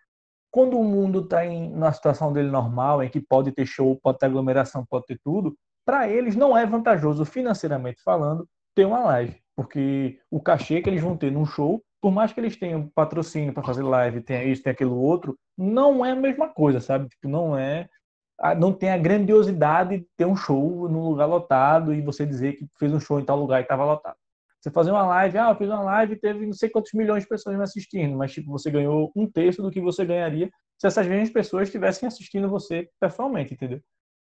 quando 0.53 0.79
o 0.79 0.85
mundo 0.85 1.27
tá 1.27 1.45
em 1.45 1.75
uma 1.75 1.93
situação 1.93 2.33
dele 2.33 2.49
normal, 2.49 3.03
em 3.03 3.11
que 3.11 3.21
pode 3.21 3.51
ter 3.51 3.67
show, 3.67 3.99
pode 4.01 4.19
ter 4.19 4.27
aglomeração, 4.27 4.87
pode 4.89 5.07
ter 5.07 5.19
tudo, 5.25 5.59
para 5.85 6.09
eles 6.09 6.37
não 6.37 6.57
é 6.57 6.65
vantajoso 6.65 7.25
financeiramente 7.25 8.01
falando 8.05 8.49
ter 8.73 8.85
uma 8.85 9.01
live, 9.01 9.37
porque 9.57 10.21
o 10.31 10.41
cachê 10.41 10.81
que 10.81 10.89
eles 10.89 11.03
vão 11.03 11.17
ter 11.17 11.33
num 11.33 11.45
show, 11.45 11.83
por 12.01 12.13
mais 12.13 12.33
que 12.33 12.41
eles 12.41 12.57
tenham 12.57 12.89
patrocínio 12.95 13.53
para 13.53 13.63
fazer 13.63 13.83
live, 13.83 14.21
tenha 14.21 14.45
isso, 14.45 14.63
tenha 14.63 14.73
aquilo 14.73 14.97
outro, 14.97 15.39
não 15.57 16.05
é 16.05 16.13
a 16.13 16.17
mesma 16.17 16.49
coisa, 16.49 16.81
sabe? 16.81 17.09
Tipo, 17.09 17.29
não 17.29 17.57
é 17.57 17.89
não 18.57 18.73
tem 18.73 18.91
a 18.91 18.99
grandiosidade 18.99 19.99
de 19.99 20.07
ter 20.17 20.25
um 20.25 20.37
show 20.37 20.89
num 20.89 21.09
lugar 21.09 21.27
lotado 21.27 21.93
e 21.93 22.01
você 22.01 22.25
dizer 22.25 22.53
que 22.53 22.67
fez 22.79 22.93
um 22.93 23.01
show 23.01 23.19
em 23.19 23.25
tal 23.25 23.37
lugar 23.37 23.59
e 23.59 23.63
estava 23.63 23.85
lotado. 23.85 24.17
Você 24.61 24.71
fazer 24.71 24.91
uma 24.93 25.07
live, 25.07 25.39
ah, 25.39 25.51
eu 25.51 25.57
fiz 25.57 25.69
uma 25.69 25.83
live 25.83 26.15
e 26.15 26.21
teve 26.21 26.47
não 26.47 26.53
sei 26.53 26.69
quantos 26.69 26.93
milhões 26.93 27.25
de 27.25 27.29
pessoas 27.29 27.57
me 27.57 27.63
assistindo, 27.63 28.17
mas 28.17 28.33
tipo, 28.33 28.51
você 28.51 28.71
ganhou 28.71 29.11
um 29.15 29.29
terço 29.29 29.61
do 29.61 29.71
que 29.71 29.81
você 29.81 30.05
ganharia 30.05 30.51
se 30.79 30.87
essas 30.87 31.07
mesmas 31.07 31.31
pessoas 31.31 31.69
estivessem 31.69 32.07
assistindo 32.07 32.49
você 32.49 32.89
pessoalmente, 33.01 33.55
entendeu? 33.55 33.81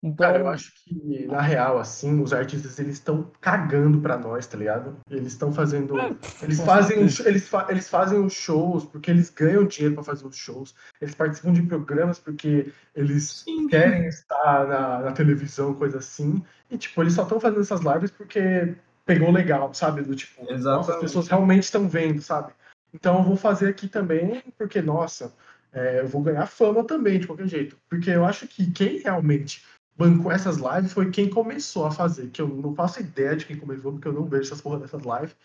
Então, 0.02 0.26
Cara, 0.28 0.38
eu 0.38 0.49
acho 0.49 0.73
que, 0.83 1.26
na 1.26 1.42
real, 1.42 1.78
assim, 1.78 2.23
os 2.23 2.33
artistas, 2.33 2.78
eles 2.78 2.95
estão 2.95 3.30
cagando 3.38 4.00
pra 4.00 4.16
nós, 4.16 4.47
tá 4.47 4.57
ligado? 4.57 4.97
Eles 5.11 5.33
estão 5.33 5.52
fazendo... 5.52 6.00
É, 6.00 6.11
Eles 6.42 6.59
fazem, 6.59 7.00
eles, 7.00 7.47
fa- 7.49 7.66
eles 7.69 7.87
fazem 7.87 8.19
os 8.19 8.33
shows 8.33 8.87
porque 8.87 9.11
eles 9.11 9.28
ganham 9.28 9.66
dinheiro 9.66 9.95
pra 9.97 10.02
fazer 10.04 10.26
os 10.26 10.37
shows. 10.37 10.75
Eles 11.02 11.14
participam 11.14 11.52
de 11.52 11.61
programas 11.62 12.19
porque 12.19 12.73
eles 12.97 13.42
Sim. 13.45 13.69
querem 13.69 14.07
estar 14.09 14.66
na, 14.66 14.99
na 15.00 15.12
televisão, 15.12 15.75
coisa 15.75 15.99
assim. 15.99 16.42
E, 16.71 16.78
tipo, 16.78 17.02
eles 17.02 17.12
só 17.12 17.25
estão 17.25 17.38
fazendo 17.38 17.61
essas 17.61 17.80
lives 17.80 18.11
porque 18.11 18.75
pegou 19.04 19.30
legal, 19.30 19.75
sabe? 19.75 20.00
Do 20.00 20.16
tipo, 20.16 20.50
nossa, 20.61 20.95
as 20.95 21.00
pessoas 21.00 21.28
realmente 21.28 21.64
estão 21.64 21.87
vendo, 21.87 22.23
sabe? 22.23 22.54
Então 22.95 23.19
eu 23.19 23.23
vou 23.25 23.37
fazer 23.37 23.69
aqui 23.69 23.87
também 23.87 24.42
porque, 24.57 24.80
nossa, 24.80 25.35
é, 25.73 26.00
eu 26.00 26.09
vou 26.09 26.23
ganhar 26.23 26.47
fama 26.47 26.83
também, 26.85 27.21
de 27.21 27.26
qualquer 27.26 27.47
jeito. 27.49 27.76
Porque 27.88 28.11
eu 28.11 28.25
acho 28.25 28.49
que 28.49 28.71
quem 28.71 28.99
realmente 28.99 29.62
bancou 29.97 30.33
essas 30.33 30.57
lives 30.57 30.93
foi 30.93 31.11
quem 31.11 31.29
começou 31.29 31.87
a 31.87 31.91
fazer, 31.91 32.31
que 32.31 32.41
eu 32.41 32.49
não 32.49 32.75
faço 32.75 33.01
ideia 33.01 33.37
de 33.37 33.47
quem 33.47 33.57
começou, 33.57 33.93
porque 33.93 34.09
eu 34.09 34.13
não 34.13 34.25
vejo 34.25 34.45
essas 34.45 34.61
porra 34.61 34.81
dessas 34.81 35.03
lives. 35.03 35.37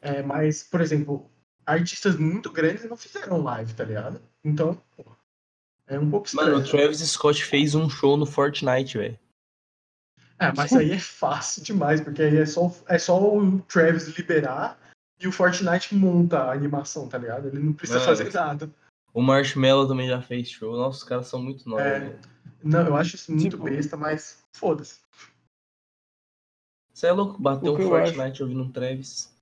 É, 0.00 0.22
mas, 0.22 0.62
por 0.62 0.80
exemplo, 0.80 1.28
artistas 1.66 2.16
muito 2.16 2.50
grandes 2.52 2.84
não 2.88 2.96
fizeram 2.96 3.42
live, 3.42 3.74
tá 3.74 3.84
ligado? 3.84 4.20
Então, 4.44 4.80
pô, 4.96 5.04
é 5.86 5.98
um 5.98 6.08
pouco 6.10 6.26
estranho. 6.26 6.52
Mano, 6.52 6.64
o 6.64 6.68
Travis 6.68 7.00
Scott 7.00 7.44
fez 7.44 7.74
um 7.74 7.90
show 7.90 8.16
no 8.16 8.26
Fortnite, 8.26 8.98
velho. 8.98 9.18
É, 10.38 10.52
mas 10.56 10.72
aí 10.72 10.92
é 10.92 10.98
fácil 10.98 11.64
demais, 11.64 12.00
porque 12.00 12.22
aí 12.22 12.36
é 12.36 12.46
só, 12.46 12.72
é 12.86 12.96
só 12.98 13.20
o 13.20 13.60
Travis 13.62 14.06
liberar 14.16 14.78
e 15.20 15.26
o 15.26 15.32
Fortnite 15.32 15.96
monta 15.96 16.38
a 16.38 16.52
animação, 16.52 17.08
tá 17.08 17.18
ligado? 17.18 17.48
Ele 17.48 17.58
não 17.58 17.72
precisa 17.72 17.98
Mano. 17.98 18.16
fazer 18.16 18.32
nada. 18.32 18.70
O 19.12 19.20
Marshmello 19.20 19.88
também 19.88 20.08
já 20.08 20.22
fez 20.22 20.48
show. 20.48 20.76
Nossa, 20.76 20.98
os 20.98 21.04
caras 21.04 21.26
são 21.26 21.42
muito 21.42 21.68
novos, 21.68 21.84
É. 21.84 21.98
velho. 21.98 22.18
Não, 22.62 22.86
eu 22.86 22.96
acho 22.96 23.14
isso 23.16 23.30
muito 23.32 23.50
Tipo- 23.50 23.64
besta, 23.64 23.96
mas 23.96 24.44
foda-se. 24.54 25.00
Você 26.92 27.06
é 27.06 27.12
louco, 27.12 27.40
bater 27.40 27.68
O 27.70 27.74
um 27.74 27.76
Fortnite 27.76 28.42
ouvindo 28.42 28.62
um 28.62 28.72
Travis. 28.72 29.32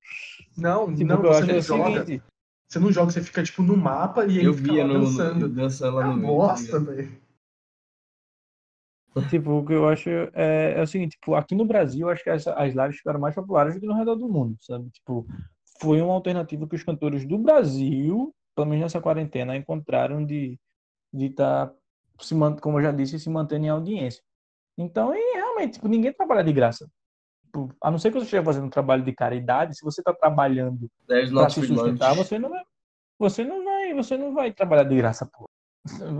Não, 0.56 0.92
tipo, 0.94 1.06
não, 1.06 1.16
o 1.18 1.20
que 1.22 1.26
eu 1.26 1.32
você 1.32 1.38
acho 1.42 1.50
é 1.50 1.52
não 1.52 1.58
o 1.58 1.62
joga. 1.62 2.04
seguinte, 2.06 2.24
Você 2.68 2.78
não 2.80 2.92
joga, 2.92 3.12
você 3.12 3.22
fica 3.22 3.42
tipo 3.42 3.62
no 3.62 3.76
mapa 3.76 4.26
e 4.26 4.38
ele 4.38 4.48
Eu 4.48 4.54
fica 4.54 4.72
via 4.72 4.84
lá 4.86 4.92
no, 4.92 5.00
dançando. 5.00 5.48
no, 5.48 5.54
dançando 5.54 5.96
lá 5.96 6.02
É 6.04 6.06
no 6.08 6.20
tá 6.20 6.26
bosta, 6.26 6.80
velho. 6.80 7.22
Tipo, 9.30 9.50
o 9.52 9.64
que 9.66 9.72
eu 9.72 9.88
acho 9.88 10.10
é, 10.10 10.74
é 10.76 10.82
o 10.82 10.86
seguinte, 10.86 11.12
tipo, 11.12 11.34
aqui 11.34 11.54
no 11.54 11.64
Brasil, 11.64 12.06
eu 12.06 12.10
acho 12.12 12.22
que 12.22 12.28
essa- 12.28 12.52
as 12.54 12.74
lives 12.74 12.98
ficaram 12.98 13.18
mais 13.18 13.34
populares 13.34 13.74
do 13.74 13.80
que 13.80 13.86
no 13.86 13.94
redor 13.96 14.16
do 14.16 14.28
mundo, 14.28 14.56
sabe? 14.60 14.90
Tipo, 14.90 15.26
foi 15.80 16.02
uma 16.02 16.12
alternativa 16.12 16.68
que 16.68 16.74
os 16.76 16.82
cantores 16.82 17.24
do 17.26 17.38
Brasil 17.38 18.34
pelo 18.54 18.68
menos 18.68 18.84
nessa 18.84 19.00
quarentena, 19.02 19.56
encontraram 19.56 20.24
de 20.24 20.58
de 21.12 21.26
estar, 21.26 21.72
tá, 22.16 22.60
como 22.60 22.78
eu 22.78 22.82
já 22.82 22.92
disse, 22.92 23.18
se 23.18 23.28
mantendo 23.30 23.66
em 23.66 23.68
audiência. 23.68 24.22
Então, 24.78 25.14
e 25.14 25.34
realmente, 25.34 25.74
tipo, 25.74 25.88
ninguém 25.88 26.12
trabalha 26.12 26.44
de 26.44 26.52
graça. 26.52 26.88
Tipo, 27.44 27.74
a 27.80 27.90
não 27.90 27.98
ser 27.98 28.10
que 28.10 28.18
você 28.18 28.24
esteja 28.24 28.44
fazendo 28.44 28.66
um 28.66 28.70
trabalho 28.70 29.02
de 29.02 29.12
caridade, 29.12 29.76
se 29.76 29.84
você 29.84 30.00
está 30.00 30.12
trabalhando 30.12 30.90
para 31.06 31.48
se 31.48 31.66
sustentar, 31.66 32.14
você 32.14 32.38
não 32.38 32.50
vai, 32.50 32.62
você 33.18 33.44
não 33.44 33.64
vai, 33.64 33.94
você 33.94 34.16
não 34.16 34.34
vai 34.34 34.52
trabalhar 34.52 34.84
de 34.84 34.96
graça, 34.96 35.26
pô. 35.26 35.48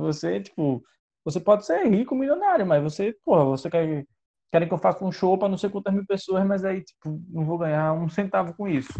Você, 0.00 0.40
tipo, 0.40 0.82
você 1.24 1.40
pode 1.40 1.66
ser 1.66 1.86
rico, 1.86 2.14
milionário, 2.14 2.66
mas 2.66 2.82
você, 2.82 3.14
porra, 3.24 3.44
você 3.44 3.68
quer 3.68 4.06
querem 4.52 4.68
que 4.68 4.72
eu 4.72 4.78
faça 4.78 5.04
um 5.04 5.12
show 5.12 5.36
para 5.36 5.48
não 5.48 5.58
sei 5.58 5.68
quantas 5.68 5.92
mil 5.92 6.06
pessoas, 6.06 6.46
mas 6.46 6.64
aí, 6.64 6.82
tipo, 6.82 7.20
não 7.28 7.44
vou 7.44 7.58
ganhar 7.58 7.92
um 7.92 8.08
centavo 8.08 8.54
com 8.54 8.66
isso. 8.68 8.92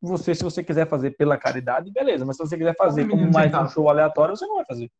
Você, 0.00 0.34
se 0.34 0.42
você 0.42 0.62
quiser 0.62 0.88
fazer 0.88 1.10
pela 1.12 1.36
caridade, 1.36 1.90
beleza, 1.90 2.24
mas 2.24 2.36
se 2.36 2.46
você 2.46 2.56
quiser 2.56 2.76
fazer 2.76 3.08
como 3.08 3.30
mais 3.30 3.52
um 3.52 3.68
show 3.68 3.88
aleatório, 3.88 4.36
você 4.36 4.46
não 4.46 4.56
vai 4.56 4.64
fazer. 4.64 4.90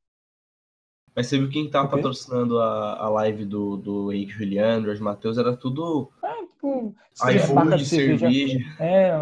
Mas 1.15 1.29
você 1.29 1.39
viu 1.39 1.49
quem 1.49 1.71
tava 1.71 1.87
okay. 1.87 1.99
patrocinando 1.99 2.59
a, 2.59 2.99
a 2.99 3.09
live 3.09 3.45
do, 3.45 3.77
do 3.77 4.13
Henrique 4.13 4.33
Juliano, 4.33 4.87
Jorge 4.87 5.03
Matheus, 5.03 5.39
era 5.39 5.57
tudo. 5.57 6.11
É, 6.23 6.47
tipo, 6.47 6.95
iFood, 7.15 7.77
de 7.77 7.87
cerveja. 7.87 8.31
cerveja. 8.31 8.77
É, 8.81 9.13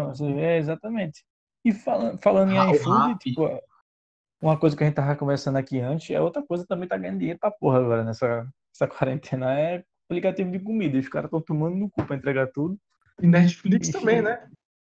é, 0.41 0.57
exatamente. 0.57 1.23
E 1.63 1.71
falando, 1.71 2.17
falando 2.19 2.51
em 2.51 2.57
ah, 2.57 2.71
iFood, 2.71 3.17
tipo, 3.19 3.47
uma 4.41 4.57
coisa 4.57 4.75
que 4.75 4.83
a 4.83 4.87
gente 4.87 4.95
tava 4.95 5.15
conversando 5.15 5.57
aqui 5.57 5.79
antes, 5.79 6.09
é 6.09 6.19
outra 6.19 6.41
coisa 6.41 6.65
também 6.67 6.87
tá 6.87 6.97
ganhando 6.97 7.19
dinheiro 7.19 7.39
pra 7.39 7.51
porra 7.51 7.79
agora 7.79 8.03
nessa, 8.03 8.45
nessa 8.73 8.87
quarentena. 8.87 9.57
É 9.57 9.83
aplicativo 10.05 10.51
de 10.51 10.59
comida. 10.59 10.97
Os 10.97 11.07
caras 11.07 11.27
estão 11.27 11.41
tomando 11.41 11.75
no 11.75 11.89
cu 11.89 12.03
pra 12.05 12.15
entregar 12.15 12.47
tudo. 12.47 12.77
E 13.21 13.27
Netflix 13.27 13.89
e, 13.89 13.91
também, 13.91 14.21
né? 14.21 14.47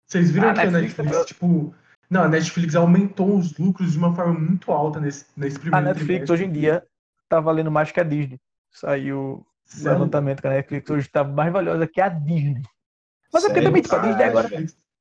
Vocês 0.06 0.30
viram 0.30 0.50
ah, 0.50 0.54
que 0.54 0.66
Netflix 0.66 1.00
a 1.00 1.02
Netflix, 1.02 1.26
tipo. 1.26 1.74
Não, 2.10 2.24
a 2.24 2.28
Netflix 2.28 2.74
aumentou 2.74 3.36
os 3.36 3.56
lucros 3.56 3.92
de 3.92 3.98
uma 3.98 4.12
forma 4.12 4.38
muito 4.38 4.72
alta 4.72 4.98
nesse, 4.98 5.26
nesse 5.36 5.58
primeiro 5.58 5.76
A 5.76 5.80
Netflix 5.80 6.06
trimestre. 6.08 6.32
hoje 6.32 6.44
em 6.44 6.52
dia 6.52 6.84
tá 7.28 7.38
valendo 7.38 7.70
mais 7.70 7.92
que 7.92 8.00
a 8.00 8.02
Disney. 8.02 8.40
Saiu 8.72 9.46
o 9.78 9.84
levantamento 9.84 10.40
que 10.40 10.46
a 10.48 10.50
Netflix 10.50 10.90
hoje 10.90 11.08
tá 11.08 11.22
mais 11.22 11.52
valiosa 11.52 11.86
que 11.86 12.00
a 12.00 12.08
Disney. 12.08 12.62
Mas 13.32 13.44
Sério? 13.44 13.46
é 13.46 13.54
porque 13.54 13.62
também, 13.62 13.82
tipo, 13.82 13.94
a 13.94 13.98
Disney 14.00 14.24
agora. 14.24 14.48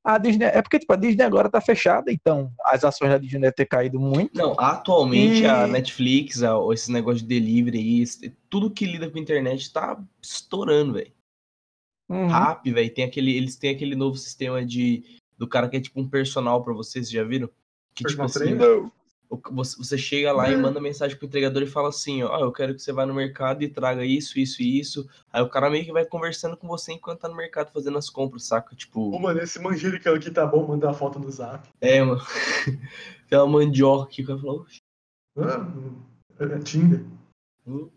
A 0.04 0.18
Disney, 0.18 0.46
é 0.46 0.62
porque 0.62 0.80
tipo, 0.80 0.94
a 0.94 0.96
Disney 0.96 1.24
agora 1.24 1.50
tá 1.50 1.60
fechada, 1.60 2.12
então 2.12 2.52
as 2.64 2.84
ações 2.84 3.10
da 3.10 3.18
Disney 3.18 3.42
devem 3.42 3.56
ter 3.56 3.66
caído 3.66 4.00
muito. 4.00 4.38
Não, 4.38 4.56
atualmente 4.60 5.42
e... 5.42 5.46
a 5.48 5.68
Netflix, 5.68 6.44
a, 6.44 6.54
esse 6.72 6.92
negócio 6.92 7.22
de 7.22 7.28
delivery, 7.28 8.06
tudo 8.50 8.72
que 8.72 8.86
lida 8.86 9.10
com 9.10 9.18
a 9.18 9.22
internet 9.22 9.74
tá 9.74 10.00
estourando, 10.22 10.94
velho. 10.94 11.12
Uhum. 12.08 12.28
Rap, 12.28 12.72
velho, 12.72 12.94
tem 12.94 13.04
aquele, 13.04 13.36
eles 13.36 13.56
têm 13.56 13.72
aquele 13.72 13.96
novo 13.96 14.16
sistema 14.16 14.66
de 14.66 15.20
do 15.40 15.48
cara 15.48 15.70
que 15.70 15.78
é 15.78 15.82
tipo 15.82 16.00
um 16.00 16.08
personal 16.08 16.62
para 16.62 16.74
vocês, 16.74 17.10
já 17.10 17.24
viram? 17.24 17.50
Que 17.96 18.04
tipo 18.04 18.22
assim, 18.22 18.58
você 19.78 19.98
chega 19.98 20.34
lá 20.34 20.50
e 20.50 20.56
uhum. 20.56 20.62
manda 20.62 20.82
mensagem 20.82 21.16
pro 21.16 21.28
entregador 21.28 21.64
e 21.64 21.68
fala 21.68 21.90
assim, 21.90 22.24
ó, 22.24 22.40
eu 22.40 22.52
quero 22.52 22.76
que 22.76 22.82
você 22.82 22.92
vá 22.92 23.06
no 23.06 23.14
mercado 23.14 23.64
e 23.64 23.70
traga 23.70 24.04
isso, 24.04 24.38
isso 24.38 24.62
e 24.62 24.80
isso. 24.80 25.08
Aí 25.32 25.42
o 25.42 25.50
cara 25.50 25.70
meio 25.70 25.86
que 25.86 25.94
vai 25.94 26.06
conversando 26.06 26.58
com 26.58 26.68
você 26.68 26.92
enquanto 26.92 27.22
tá 27.22 27.30
no 27.30 27.36
mercado 27.36 27.72
fazendo 27.72 27.98
as 27.98 28.10
compras, 28.10 28.44
saca? 28.44 28.76
Tipo. 28.76 29.16
Ô, 29.16 29.20
mano, 29.20 29.40
esse 29.40 29.60
manjericão 29.60 30.14
aqui 30.14 30.30
tá 30.30 30.46
bom, 30.46 30.68
manda 30.68 30.90
a 30.90 30.94
foto 30.94 31.20
no 31.20 31.32
zap. 31.32 31.70
É, 31.80 32.04
mano. 32.04 32.22
Tem 33.30 33.40
uma 33.40 33.48
mandioca 33.48 34.10
aqui 34.10 34.26
que 34.26 34.32
eu 34.32 34.40
falo. 34.40 34.66
Ah, 35.38 35.66
é 36.40 36.60
Tinder. 36.60 37.06
Hum. 37.66 37.90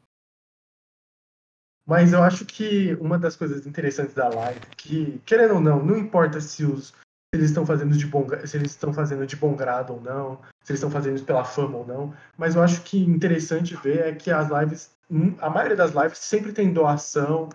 Mas 1.85 2.13
eu 2.13 2.23
acho 2.23 2.47
que 2.47 2.95
uma 3.01 3.19
das 3.19 3.35
coisas 3.35 3.67
interessantes 3.67 4.15
da 4.15 4.29
live, 4.29 4.61
que, 4.77 5.21
querendo 5.27 5.55
ou 5.55 5.61
não, 5.61 5.85
não 5.85 5.99
importa 5.99 6.41
se 6.41 6.65
os 6.65 6.95
eles 7.33 7.47
estão 7.47 7.65
fazendo 7.65 7.97
de 7.97 8.07
bom 8.07 8.27
se 8.45 8.57
eles 8.57 8.73
estão 8.73 8.93
fazendo 8.93 9.27
de 9.27 9.37
bom 9.37 9.57
grado 9.57 9.95
ou 9.95 10.01
não, 10.01 10.37
se 10.63 10.73
eles 10.73 10.79
estão 10.79 10.91
fazendo 10.91 11.25
pela 11.25 11.45
fama 11.45 11.79
ou 11.79 11.87
não. 11.87 12.15
Mas 12.37 12.55
eu 12.55 12.63
acho 12.63 12.83
que 12.83 12.99
interessante 12.99 13.75
ver 13.75 14.07
é 14.07 14.15
que 14.15 14.31
as 14.31 14.49
lives, 14.51 14.91
hum, 15.11 15.35
a 15.41 15.49
maioria 15.49 15.77
das 15.77 15.93
lives 15.93 16.19
sempre 16.19 16.53
tem 16.53 16.73
doação, 16.73 17.49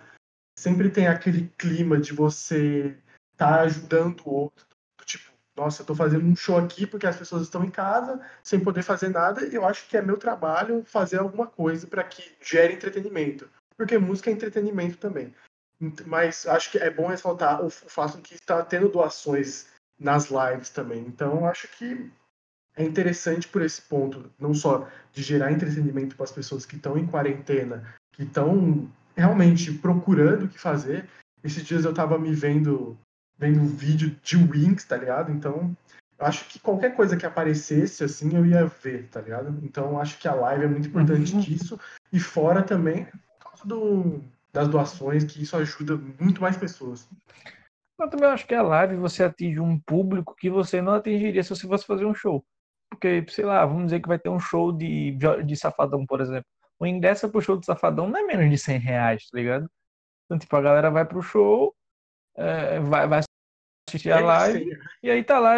sempre 0.58 0.90
tem 0.90 1.06
aquele 1.06 1.52
clima 1.56 1.98
de 1.98 2.12
você 2.12 2.96
estar 3.32 3.58
tá 3.58 3.60
ajudando 3.60 4.20
o 4.24 4.30
outro. 4.30 4.66
Tipo, 5.04 5.30
nossa, 5.56 5.82
eu 5.82 5.86
tô 5.86 5.94
fazendo 5.94 6.26
um 6.26 6.34
show 6.34 6.58
aqui 6.58 6.84
porque 6.84 7.06
as 7.06 7.16
pessoas 7.16 7.42
estão 7.42 7.64
em 7.64 7.70
casa, 7.70 8.20
sem 8.42 8.58
poder 8.58 8.82
fazer 8.82 9.10
nada, 9.10 9.46
e 9.46 9.54
eu 9.54 9.64
acho 9.64 9.88
que 9.88 9.96
é 9.96 10.02
meu 10.02 10.16
trabalho 10.16 10.82
fazer 10.84 11.18
alguma 11.18 11.46
coisa 11.46 11.86
para 11.86 12.02
que 12.02 12.36
gere 12.42 12.74
entretenimento. 12.74 13.48
Porque 13.76 13.96
música 13.96 14.28
é 14.28 14.32
entretenimento 14.32 14.98
também. 14.98 15.32
Mas 16.06 16.46
acho 16.46 16.72
que 16.72 16.78
é 16.78 16.90
bom 16.90 17.06
ressaltar 17.06 17.64
o 17.64 17.70
fato 17.70 18.18
que 18.18 18.34
está 18.34 18.62
tendo 18.64 18.88
doações 18.88 19.66
nas 19.98 20.28
lives 20.30 20.70
também. 20.70 21.00
Então 21.06 21.46
acho 21.46 21.68
que 21.68 22.10
é 22.76 22.84
interessante 22.84 23.48
por 23.48 23.62
esse 23.62 23.82
ponto, 23.82 24.30
não 24.38 24.54
só 24.54 24.88
de 25.12 25.22
gerar 25.22 25.52
entretenimento 25.52 26.14
para 26.14 26.24
as 26.24 26.32
pessoas 26.32 26.64
que 26.64 26.76
estão 26.76 26.96
em 26.96 27.06
quarentena, 27.06 27.94
que 28.12 28.22
estão 28.22 28.88
realmente 29.16 29.72
procurando 29.72 30.44
o 30.44 30.48
que 30.48 30.58
fazer. 30.58 31.08
Esses 31.42 31.64
dias 31.64 31.84
eu 31.84 31.90
estava 31.90 32.18
me 32.18 32.32
vendo 32.32 32.96
vendo 33.38 33.60
um 33.60 33.66
vídeo 33.66 34.16
de 34.22 34.36
Wings, 34.36 34.84
tá 34.84 34.96
ligado? 34.96 35.30
Então, 35.30 35.76
acho 36.18 36.48
que 36.48 36.58
qualquer 36.58 36.96
coisa 36.96 37.16
que 37.16 37.24
aparecesse 37.24 38.02
assim 38.02 38.36
eu 38.36 38.44
ia 38.44 38.66
ver, 38.66 39.08
tá 39.08 39.20
ligado? 39.20 39.56
Então, 39.62 40.00
acho 40.00 40.18
que 40.18 40.26
a 40.26 40.34
live 40.34 40.64
é 40.64 40.68
muito 40.68 40.88
importante 40.88 41.34
uhum. 41.34 41.40
disso 41.40 41.78
e 42.12 42.18
fora 42.18 42.62
também 42.62 43.04
por 43.04 43.50
causa 43.50 43.64
do 43.64 44.20
das 44.58 44.68
doações, 44.68 45.22
que 45.22 45.40
isso 45.40 45.56
ajuda 45.56 45.96
muito 46.20 46.40
mais 46.40 46.56
pessoas. 46.56 47.08
Eu 47.98 48.10
também 48.10 48.28
acho 48.28 48.46
que 48.46 48.54
a 48.54 48.62
live 48.62 48.96
você 48.96 49.22
atinge 49.22 49.60
um 49.60 49.78
público 49.78 50.34
que 50.34 50.50
você 50.50 50.82
não 50.82 50.94
atingiria 50.94 51.42
se 51.42 51.50
você 51.50 51.66
fosse 51.66 51.86
fazer 51.86 52.04
um 52.04 52.14
show. 52.14 52.44
Porque, 52.90 53.24
sei 53.28 53.44
lá, 53.44 53.64
vamos 53.64 53.84
dizer 53.84 54.00
que 54.00 54.08
vai 54.08 54.18
ter 54.18 54.28
um 54.28 54.40
show 54.40 54.72
de, 54.72 55.16
de 55.44 55.56
Safadão, 55.56 56.04
por 56.04 56.20
exemplo. 56.20 56.46
O 56.80 56.86
ingresso 56.86 57.28
pro 57.28 57.40
show 57.40 57.56
de 57.56 57.66
Safadão 57.66 58.08
não 58.08 58.18
é 58.18 58.22
menos 58.24 58.50
de 58.50 58.58
100 58.58 58.78
reais, 58.78 59.28
tá 59.30 59.38
ligado? 59.38 59.70
Então, 60.24 60.38
tipo, 60.38 60.56
a 60.56 60.60
galera 60.60 60.90
vai 60.90 61.04
pro 61.04 61.22
show, 61.22 61.74
é, 62.36 62.80
vai, 62.80 63.06
vai 63.06 63.20
assistir 63.88 64.10
a 64.10 64.20
live, 64.20 64.76
e 65.02 65.10
aí 65.10 65.22
tá 65.22 65.38
lá. 65.38 65.56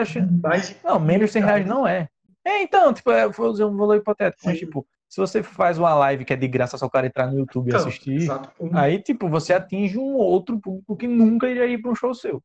Não, 0.84 1.00
menos 1.00 1.28
de 1.28 1.32
100 1.32 1.42
reais 1.42 1.66
não 1.66 1.86
é. 1.86 2.08
É, 2.44 2.62
então, 2.62 2.92
tipo, 2.92 3.10
eu 3.10 3.30
vou 3.30 3.48
usar 3.48 3.66
um 3.66 3.76
valor 3.76 3.96
hipotético, 3.96 4.42
mas, 4.44 4.58
tipo, 4.58 4.86
se 5.10 5.20
você 5.20 5.42
faz 5.42 5.76
uma 5.76 5.92
live 5.92 6.24
que 6.24 6.32
é 6.32 6.36
de 6.36 6.46
graça 6.46 6.78
só 6.78 6.86
o 6.86 6.90
cara 6.90 7.08
entrar 7.08 7.26
no 7.26 7.36
YouTube 7.36 7.66
então, 7.66 7.80
e 7.80 7.82
assistir, 7.82 8.14
exato. 8.14 8.52
aí, 8.72 9.02
tipo, 9.02 9.28
você 9.28 9.52
atinge 9.52 9.98
um 9.98 10.14
outro 10.14 10.60
público 10.60 10.96
que 10.96 11.08
nunca 11.08 11.50
iria 11.50 11.66
ir 11.66 11.82
para 11.82 11.90
um 11.90 11.96
show 11.96 12.14
seu. 12.14 12.40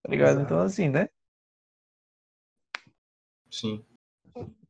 Tá 0.00 0.10
ligado? 0.10 0.36
Exato. 0.36 0.44
Então, 0.44 0.58
assim, 0.60 0.88
né? 0.88 1.08
Sim. 3.50 3.84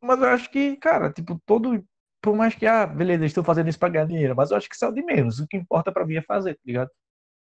Mas 0.01 0.23
eu 0.23 0.29
acho 0.29 0.51
que, 0.51 0.77
cara, 0.77 1.13
tipo, 1.13 1.39
todo. 1.45 1.85
Por 2.23 2.35
mais 2.35 2.55
que, 2.55 2.67
ah, 2.67 2.87
beleza, 2.87 3.27
estou 3.27 3.45
fazendo 3.45 3.69
isso 3.69 3.79
para 3.79 3.91
ganhar 3.91 4.07
dinheiro, 4.07 4.35
mas 4.35 4.51
eu 4.51 4.57
acho 4.57 4.67
que 4.67 4.75
isso 4.75 4.85
é 4.87 4.89
o 4.89 4.93
de 4.93 5.03
menos. 5.03 5.39
O 5.39 5.47
que 5.47 5.59
importa 5.59 5.93
para 5.93 6.07
mim 6.07 6.17
é 6.17 6.23
fazer, 6.23 6.55
tá 6.55 6.63
ligado? 6.65 6.91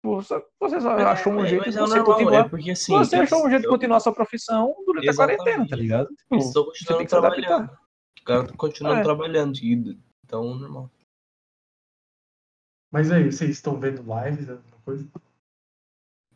Você 0.05 0.81
só 0.81 0.99
é, 0.99 1.05
achou 1.05 1.33
um 1.33 1.47
jeito 1.47 1.71
de 1.71 1.79
é 1.79 1.81
você 1.81 1.99
normal, 1.99 2.05
continuar. 2.05 2.47
É 2.47 2.49
porque, 2.49 2.73
assim, 2.73 2.93
você 2.93 3.15
achou 3.15 3.47
um 3.47 3.49
jeito 3.49 3.63
eu... 3.63 3.63
de 3.63 3.69
continuar 3.69 4.01
sua 4.01 4.13
profissão 4.13 4.75
durante 4.85 5.09
Exatamente. 5.09 5.41
a 5.41 5.45
quarentena, 5.45 5.69
tá 5.69 5.77
ligado? 5.77 6.09
Tipo, 6.09 6.37
Estou 6.39 6.67
continuando 6.67 7.07
trabalhando. 7.07 7.71
O 8.21 8.25
cara 8.25 8.47
tá 8.47 8.57
continuando 8.57 9.01
é. 9.01 9.03
trabalhando, 9.03 9.59
então 10.25 10.55
normal. 10.55 10.91
Mas 12.91 13.11
aí, 13.11 13.25
vocês 13.25 13.51
estão 13.51 13.81
vendo 13.81 14.03
lives, 14.03 14.51
alguma 14.51 14.79
coisa? 14.85 15.09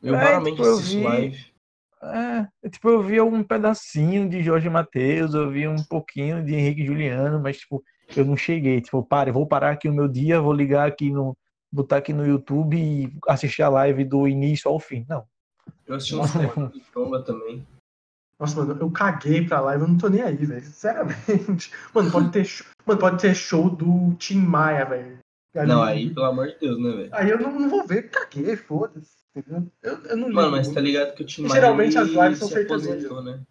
Eu 0.03 0.15
é, 0.15 0.19
raramente 0.19 0.57
tipo, 0.57 0.69
assisto 0.69 0.97
eu 0.97 1.01
vi... 1.01 1.05
live. 1.05 1.57
É, 2.03 2.69
tipo, 2.69 2.89
eu 2.89 3.03
vi 3.03 3.21
um 3.21 3.43
pedacinho 3.43 4.29
de 4.29 4.43
Jorge 4.43 4.69
Matheus, 4.69 5.35
eu 5.35 5.51
vi 5.51 5.67
um 5.67 5.83
pouquinho 5.85 6.45
de 6.45 6.55
Henrique 6.55 6.85
Juliano, 6.85 7.41
mas 7.41 7.59
tipo, 7.59 7.83
eu 8.15 8.25
não 8.25 8.37
cheguei. 8.37 8.81
Tipo, 8.81 9.03
pare, 9.03 9.31
vou 9.31 9.47
parar 9.47 9.73
aqui 9.73 9.89
o 9.89 9.93
meu 9.93 10.09
dia, 10.09 10.41
vou 10.41 10.53
ligar 10.53 10.87
aqui 10.87 11.11
no. 11.11 11.37
botar 11.73 11.99
aqui 11.99 12.13
no 12.13 12.27
YouTube 12.27 12.77
e 12.77 13.13
assistir 13.29 13.63
a 13.63 13.69
live 13.69 14.05
do 14.05 14.29
início 14.29 14.71
ao 14.71 14.79
fim. 14.79 15.05
Não. 15.09 15.27
Eu 15.87 15.97
assisti 15.97 16.15
um 16.15 16.23
de 16.69 16.81
Tomba 16.93 17.23
também. 17.23 17.67
Nossa, 18.39 18.57
mano, 18.57 18.79
eu 18.81 18.91
caguei 18.91 19.47
pra 19.47 19.61
live, 19.61 19.83
eu 19.83 19.89
não 19.89 19.97
tô 19.97 20.09
nem 20.09 20.21
aí, 20.21 20.37
velho. 20.37 20.63
Sinceramente. 20.63 21.73
Mano, 21.95 22.11
pode 22.11 22.31
ter, 22.31 22.45
show, 22.45 22.67
mano, 22.85 23.01
pode 23.01 23.21
ter 23.21 23.35
show 23.35 23.71
do 23.71 24.15
Tim 24.17 24.41
Maia, 24.41 24.85
velho. 24.85 25.19
Não, 25.67 25.83
aí, 25.83 26.13
pelo 26.13 26.27
amor 26.27 26.49
de 26.49 26.59
Deus, 26.59 26.79
né, 26.79 26.91
velho? 26.91 27.09
Aí 27.13 27.31
eu 27.31 27.41
não, 27.41 27.59
não 27.59 27.71
vou 27.71 27.87
ver, 27.87 28.11
caguei, 28.11 28.55
foda-se. 28.57 29.17
Entendeu? 29.35 29.73
Eu, 29.83 30.05
eu 30.05 30.17
não 30.19 30.31
Mano, 30.31 30.51
mas 30.51 30.69
tá 30.69 30.81
ligado 30.81 31.15
que 31.15 31.23
o 31.23 31.27
Tim 31.27 31.43
Maia. 31.43 31.55
Geralmente 31.55 31.97
as 31.97 32.09
lives 32.09 32.39
são 32.39 32.49
feitas 32.49 32.87
hoje. 32.87 33.09
Né? 33.25 33.43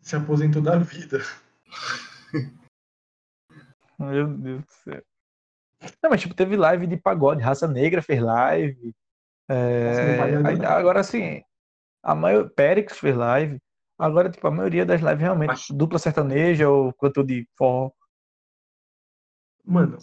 Se 0.00 0.14
aposentou 0.14 0.62
da 0.62 0.78
vida. 0.78 1.20
Meu 3.98 4.28
Deus 4.28 4.62
do 4.62 4.72
céu. 4.84 5.02
Não, 6.02 6.10
mas 6.10 6.20
tipo, 6.20 6.34
teve 6.34 6.56
live 6.56 6.86
de 6.86 6.96
pagode, 6.96 7.42
raça 7.42 7.66
negra 7.66 8.00
fez 8.00 8.20
live. 8.20 8.94
É... 9.48 10.16
Nossa, 10.40 10.68
agora 10.68 11.00
assim, 11.00 11.42
a 12.02 12.14
maior 12.14 12.48
Périx 12.50 12.98
fez 12.98 13.16
live. 13.16 13.60
Agora, 13.98 14.30
tipo, 14.30 14.46
a 14.46 14.50
maioria 14.50 14.84
das 14.84 15.00
lives 15.00 15.20
realmente 15.20 15.48
Mas... 15.48 15.70
dupla 15.70 15.98
sertaneja 15.98 16.68
ou 16.68 16.92
quanto 16.92 17.22
de 17.22 17.48
forró. 17.56 17.90
Mano, 19.64 19.98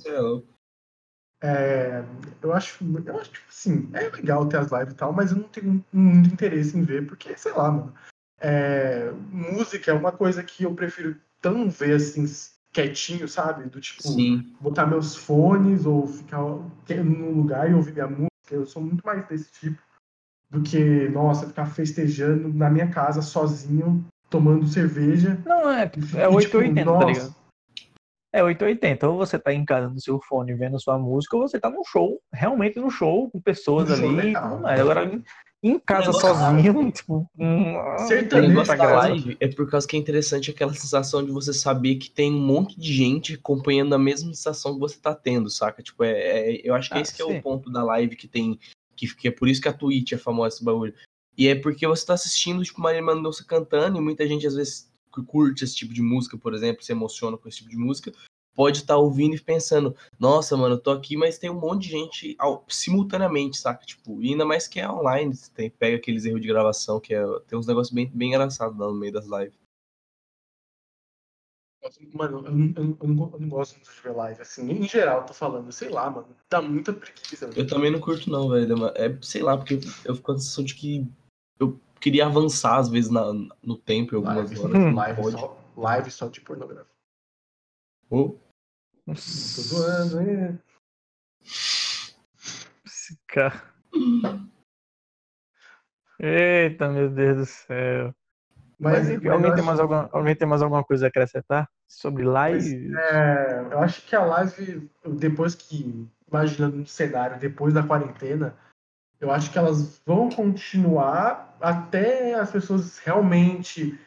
é, 1.44 2.04
eu 2.42 2.54
acho, 2.54 2.84
eu 3.06 3.20
acho, 3.20 3.32
tipo 3.32 3.48
assim, 3.50 3.90
é 3.94 4.10
legal 4.10 4.48
ter 4.48 4.58
as 4.58 4.72
lives 4.72 4.94
e 4.94 4.96
tal, 4.98 5.12
mas 5.12 5.32
eu 5.32 5.38
não 5.38 5.48
tenho 5.48 5.84
muito 5.92 6.34
interesse 6.34 6.78
em 6.78 6.84
ver, 6.84 7.08
porque, 7.08 7.36
sei 7.36 7.52
lá, 7.52 7.72
mano. 7.72 7.94
É, 8.40 9.12
música 9.32 9.92
é 9.92 9.94
uma 9.94 10.12
coisa 10.12 10.44
que 10.44 10.64
eu 10.64 10.74
prefiro 10.74 11.16
tão 11.40 11.70
ver 11.70 11.96
assim, 11.96 12.26
quietinho, 12.72 13.28
sabe? 13.28 13.70
Do 13.70 13.82
tipo, 13.82 14.04
Sim. 14.04 14.56
botar 14.60 14.86
meus 14.86 15.16
fones 15.16 15.86
ou 15.86 16.08
ficar 16.08 16.42
num 16.42 17.34
lugar 17.34 17.70
e 17.70 17.74
ouvir 17.74 17.94
minha 17.94 18.08
música. 18.08 18.30
Eu 18.50 18.66
sou 18.66 18.82
muito 18.82 19.06
mais 19.06 19.28
desse 19.28 19.52
tipo 19.52 19.82
do 20.52 20.62
que, 20.62 21.08
nossa, 21.10 21.48
ficar 21.48 21.66
festejando 21.66 22.54
na 22.54 22.70
minha 22.70 22.88
casa 22.88 23.22
sozinho, 23.22 24.06
tomando 24.30 24.68
cerveja. 24.68 25.42
Não, 25.46 25.72
é, 25.72 25.84
é 25.84 25.88
tipo, 25.88 26.18
880, 26.18 26.84
tá 26.84 26.92
nossa, 26.92 27.06
ligado? 27.06 27.36
É 28.34 28.44
880. 28.44 29.10
Ou 29.10 29.18
você 29.18 29.40
tá 29.40 29.54
em 29.54 29.66
casa 29.66 29.90
no 29.90 30.00
seu 30.00 30.20
fone 30.22 30.54
vendo 30.54 30.80
sua 30.80 31.00
música, 31.00 31.38
ou 31.38 31.48
você 31.48 31.60
tá 31.60 31.70
num 31.70 31.84
show, 31.86 32.22
realmente 32.34 32.80
no 32.80 32.92
show, 32.92 33.30
com 33.32 33.40
pessoas 33.40 33.88
show 33.88 33.98
ali 33.98 34.14
legal. 34.14 34.60
mais. 34.60 34.80
Agora, 34.80 35.22
em, 35.64 35.80
casa 35.80 36.12
sozinho, 36.12 36.92
tipo. 36.92 37.30
hum, 37.38 37.74
tá 38.28 38.42
da 38.66 38.76
graça. 38.76 39.08
live 39.10 39.38
é 39.40 39.48
por 39.48 39.70
causa 39.70 39.88
que 39.88 39.96
é 39.96 40.00
interessante 40.00 40.50
aquela 40.50 40.74
sensação 40.74 41.24
de 41.24 41.32
você 41.32 41.54
saber 41.54 41.96
que 41.96 42.10
tem 42.10 42.32
um 42.34 42.46
monte 42.46 42.80
de 42.80 42.92
gente 42.92 43.36
acompanhando 43.36 43.94
a 43.94 44.00
mesma 44.00 44.34
sensação 44.34 44.74
que 44.74 44.80
você 44.80 45.00
tá 45.00 45.14
tendo, 45.14 45.50
saca? 45.50 45.84
Tipo, 45.84 46.04
é, 46.04 46.12
é- 46.12 46.62
eu 46.64 46.74
acho 46.74 46.90
que 46.90 46.98
Ah, 46.98 47.02
esse 47.02 47.14
que 47.14 47.22
é 47.22 47.26
o 47.26 47.42
ponto 47.42 47.72
da 47.72 47.84
live 47.84 48.16
que 48.16 48.28
tem. 48.28 48.60
Que, 49.02 49.16
que 49.16 49.28
é 49.28 49.32
por 49.32 49.48
isso 49.48 49.60
que 49.62 49.68
a 49.68 49.74
Twitch 49.74 50.12
é 50.12 50.18
famosa 50.18 50.56
esse 50.56 50.64
bagulho. 50.64 50.94
E 51.36 51.48
é 51.48 51.56
porque 51.56 51.88
você 51.88 52.06
tá 52.06 52.14
assistindo, 52.14 52.64
tipo, 52.64 52.80
Marília 52.80 53.14
Mendonça 53.16 53.44
cantando, 53.44 53.98
e 53.98 54.02
muita 54.02 54.28
gente 54.28 54.46
às 54.46 54.54
vezes 54.54 54.92
curte 55.28 55.64
esse 55.64 55.76
tipo 55.76 55.94
de 55.94 56.02
música, 56.02 56.38
por 56.38 56.54
exemplo, 56.54 56.84
se 56.84 56.92
emociona 56.92 57.38
com 57.38 57.50
esse 57.50 57.58
tipo 57.58 57.70
de 57.70 57.78
música, 57.78 58.14
pode 58.54 58.80
estar 58.80 58.98
ouvindo 58.98 59.36
e 59.36 59.42
pensando, 59.42 59.96
nossa, 60.20 60.56
mano, 60.56 60.76
eu 60.76 60.80
tô 60.80 60.92
aqui, 60.92 61.18
mas 61.18 61.38
tem 61.38 61.50
um 61.50 61.60
monte 61.60 61.84
de 61.84 61.90
gente 61.90 62.36
ao- 62.38 62.64
simultaneamente, 62.70 63.58
saca? 63.58 63.86
Tipo, 63.86 64.22
e 64.22 64.30
ainda 64.30 64.46
mais 64.46 64.68
que 64.68 64.80
é 64.80 64.90
online, 64.90 65.34
tem, 65.56 65.70
pega 65.70 65.98
aqueles 65.98 66.26
erros 66.26 66.42
de 66.42 66.48
gravação, 66.48 67.00
que 67.00 67.14
é, 67.14 67.24
tem 67.48 67.58
uns 67.58 67.68
negócios 67.68 67.94
bem, 67.94 68.10
bem 68.14 68.30
engraçados 68.30 68.78
no 68.78 68.94
meio 68.94 69.12
das 69.12 69.26
lives. 69.26 69.61
Mano, 72.14 72.46
eu, 72.46 72.52
não- 72.52 72.74
eu 72.76 72.98
eu 73.02 73.08
não, 73.08 73.32
eu 73.34 73.40
não 73.40 73.50
gosto 73.50 73.76
muito 73.76 73.92
de 73.92 74.02
ver 74.02 74.12
live, 74.16 74.42
assim, 74.42 74.70
em 74.70 74.88
geral, 74.88 75.26
tô 75.26 75.34
falando, 75.34 75.72
sei 75.72 75.90
lá, 75.90 76.10
mano, 76.12 76.28
dá 76.50 76.62
muita 76.62 76.94
preguiça. 76.94 77.50
Eu 77.56 77.66
também 77.66 77.90
não 77.92 78.00
curto, 78.00 78.30
não, 78.30 78.50
velho. 78.50 78.86
É, 78.96 79.18
sei 79.22 79.42
lá, 79.42 79.58
porque 79.58 79.76
eu 80.06 80.14
fico 80.16 80.22
com 80.28 80.32
a 80.34 80.38
sensação 80.38 80.64
de 80.64 80.76
que 80.76 81.08
eu 81.60 81.80
queria 82.00 82.28
avançar, 82.28 82.78
às 82.78 82.88
vezes, 82.88 83.10
na, 83.10 83.34
no 83.64 83.76
tempo, 83.78 84.14
em 84.14 84.18
algumas 84.18 84.52
Live, 84.52 84.60
horas. 84.60 84.78
Hum. 84.78 84.94
live, 84.96 85.22
pode. 85.22 85.40
só, 85.40 85.58
live 85.76 86.12
só 86.12 86.28
de 86.28 86.42
pornografia. 86.42 86.92
Ô, 88.10 88.36
Tô 89.06 89.14
zoando, 89.16 90.22
hein? 90.22 90.60
Esse 92.86 93.18
cara. 93.28 93.74
Eita, 96.20 96.88
meu 96.90 97.10
Deus 97.10 97.38
do 97.38 97.46
céu. 97.48 98.16
Mas, 98.82 99.08
enfim, 99.10 99.28
eu 99.28 99.34
alguém, 99.34 99.52
tem 99.52 99.60
acho- 99.60 99.68
mais 99.68 99.80
alguma, 99.80 100.10
alguém 100.12 100.36
tem 100.36 100.48
mais 100.48 100.62
alguma 100.64 100.84
coisa 100.84 101.06
a 101.06 101.10
acrescentar 101.10 101.70
sobre 101.88 102.24
live? 102.24 102.96
É, 102.98 103.60
eu 103.72 103.80
acho 103.80 104.02
que 104.08 104.16
a 104.16 104.26
live, 104.26 104.90
depois 105.06 105.54
que, 105.54 106.08
imaginando 106.28 106.78
um 106.78 106.86
cenário 106.86 107.40
depois 107.40 107.76
da 107.76 107.84
quarentena, 107.84 108.58
eu 109.20 109.30
acho 109.32 109.52
que 109.52 109.58
elas 109.60 110.02
vão 110.04 110.30
continuar 110.30 111.56
até 111.62 112.34
as 112.34 112.50
pessoas 112.50 112.98
realmente 112.98 114.00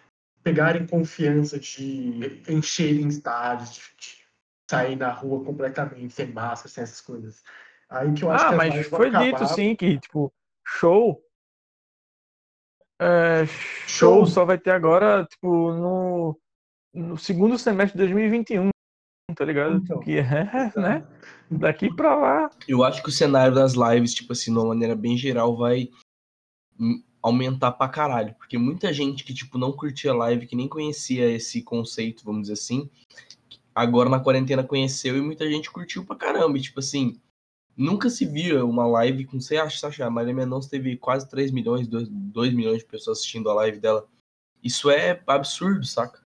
pegarem 0.43 0.87
confiança 0.89 1.59
de 1.59 2.43
encherem 2.49 3.07
estádios, 3.07 3.93
de, 3.97 4.25
sair 4.69 4.97
na 4.97 5.13
rua 5.13 5.45
completamente, 5.45 6.13
sem 6.13 6.33
máscara, 6.33 6.69
sem 6.69 6.83
essas 6.83 7.01
coisas. 7.01 7.45
Aí 7.89 8.13
que 8.13 8.25
eu 8.25 8.31
acho 8.33 8.45
ah, 8.45 8.49
que 8.49 8.55
as 8.55 8.75
mas 8.75 8.87
foi 8.89 9.09
acabar. 9.09 9.25
dito 9.25 9.47
sim 9.47 9.77
que, 9.77 9.99
tipo, 10.01 10.33
show. 10.67 11.24
É, 13.01 13.47
Show. 13.87 14.25
show 14.25 14.27
só 14.27 14.45
vai 14.45 14.59
ter 14.59 14.71
agora, 14.71 15.25
tipo, 15.25 15.73
no, 15.73 16.39
no 16.93 17.19
segundo 17.19 17.59
semestre 17.59 17.99
de 17.99 18.05
2021, 18.05 18.71
tá 19.35 19.45
ligado? 19.45 19.77
Então. 19.77 20.01
que 20.01 20.19
é, 20.19 20.73
né? 20.77 21.07
Daqui 21.51 21.95
pra 21.95 22.15
lá. 22.15 22.51
Eu 22.69 22.85
acho 22.85 23.03
que 23.03 23.09
o 23.09 23.13
cenário 23.13 23.55
das 23.55 23.75
lives, 23.75 24.15
tipo 24.15 24.33
assim, 24.33 24.53
de 24.53 24.59
uma 24.59 24.69
maneira 24.69 24.95
bem 24.95 25.17
geral, 25.17 25.57
vai 25.57 25.89
aumentar 27.23 27.73
pra 27.73 27.89
caralho. 27.89 28.35
Porque 28.35 28.59
muita 28.59 28.93
gente 28.93 29.25
que, 29.25 29.35
tipo, 29.35 29.59
não 29.59 29.73
curtia 29.73 30.15
live, 30.15 30.47
que 30.47 30.57
nem 30.57 30.69
conhecia 30.69 31.31
esse 31.31 31.63
conceito, 31.63 32.25
vamos 32.25 32.43
dizer 32.43 32.55
assim, 32.55 32.91
agora 33.75 34.09
na 34.09 34.21
quarentena 34.21 34.63
conheceu 34.63 35.17
e 35.17 35.21
muita 35.21 35.49
gente 35.51 35.71
curtiu 35.71 36.05
pra 36.05 36.17
caramba. 36.17 36.57
E, 36.59 36.63
tipo 36.63 36.81
assim, 36.81 37.21
nunca 37.77 38.09
se 38.11 38.25
via 38.25 38.65
uma 38.65 38.87
live 38.87 39.25
com, 39.25 39.41
você 39.41 39.57
acha, 39.57 39.79
Sasha, 39.79 40.07
a 40.07 40.11
Maria 40.11 40.35
Mendonça 40.35 40.71
teve 40.71 40.97
quase 40.97 41.29
3 41.29 41.51
milhões, 41.51 41.89
2, 41.89 42.09
2 42.09 42.55
milhões 42.55 42.79
de 42.79 42.85
pessoas 42.85 43.19
assistindo 43.19 43.51
a 43.51 43.55
live 43.55 43.79
dela. 43.79 44.07
Isso 44.63 44.91
é 44.91 45.23
absurdo, 45.27 45.85
saca? 45.85 46.21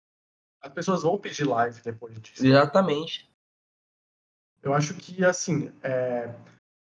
As 0.60 0.72
pessoas 0.72 1.02
vão 1.02 1.18
pedir 1.18 1.44
live 1.44 1.80
depois 1.82 2.18
disso. 2.20 2.44
Exatamente. 2.44 3.30
Eu 4.62 4.72
acho 4.72 4.94
que, 4.94 5.24
assim, 5.24 5.70
é, 5.82 6.34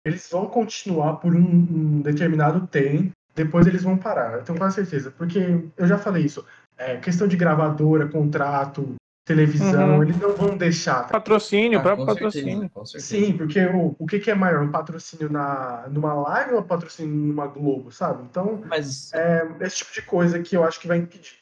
eles 0.06 0.30
vão 0.32 0.48
continuar 0.48 1.18
por 1.18 1.36
um, 1.36 1.40
um 1.40 2.02
determinado 2.02 2.66
tempo, 2.68 3.12
depois 3.36 3.68
eles 3.68 3.84
vão 3.84 3.98
parar. 3.98 4.40
Eu 4.40 4.44
tenho 4.44 4.58
quase 4.58 4.76
certeza, 4.76 5.12
porque 5.12 5.40
eu 5.76 5.88
já 5.88 5.98
falei 5.98 6.24
isso. 6.24 6.46
É, 6.78 6.98
questão 6.98 7.28
de 7.28 7.36
gravadora, 7.36 8.08
contrato, 8.08 8.96
televisão, 9.26 9.96
Uhum. 9.98 10.04
eles 10.04 10.18
não 10.20 10.36
vão 10.36 10.58
deixar. 10.58 11.04
tá? 11.04 11.10
Patrocínio, 11.14 11.80
Ah, 11.80 11.82
próprio 11.82 12.06
patrocínio. 12.06 12.70
certeza. 12.86 13.00
Sim, 13.00 13.38
porque 13.38 13.60
o, 13.66 13.96
o 13.98 14.06
que, 14.06 14.20
que 14.20 14.30
é 14.30 14.36
maior? 14.36 14.64
Um 14.64 14.72
patrocínio 14.72 15.30
na, 15.32 15.88
numa 15.90 16.14
live 16.14 16.54
ou 16.54 16.60
um 16.62 16.68
patrocínio 16.68 17.16
numa 17.16 17.48
Globo, 17.48 17.92
sabe? 17.92 18.24
Então, 18.24 18.62
Mas 18.68 19.14
é 19.14 19.44
esse 19.62 19.78
tipo 19.78 19.94
de 19.94 20.02
coisa 20.02 20.42
que 20.42 20.56
eu 20.56 20.64
acho 20.64 20.80
que 20.80 20.88
vai 20.88 20.98
impedir. 20.98 21.38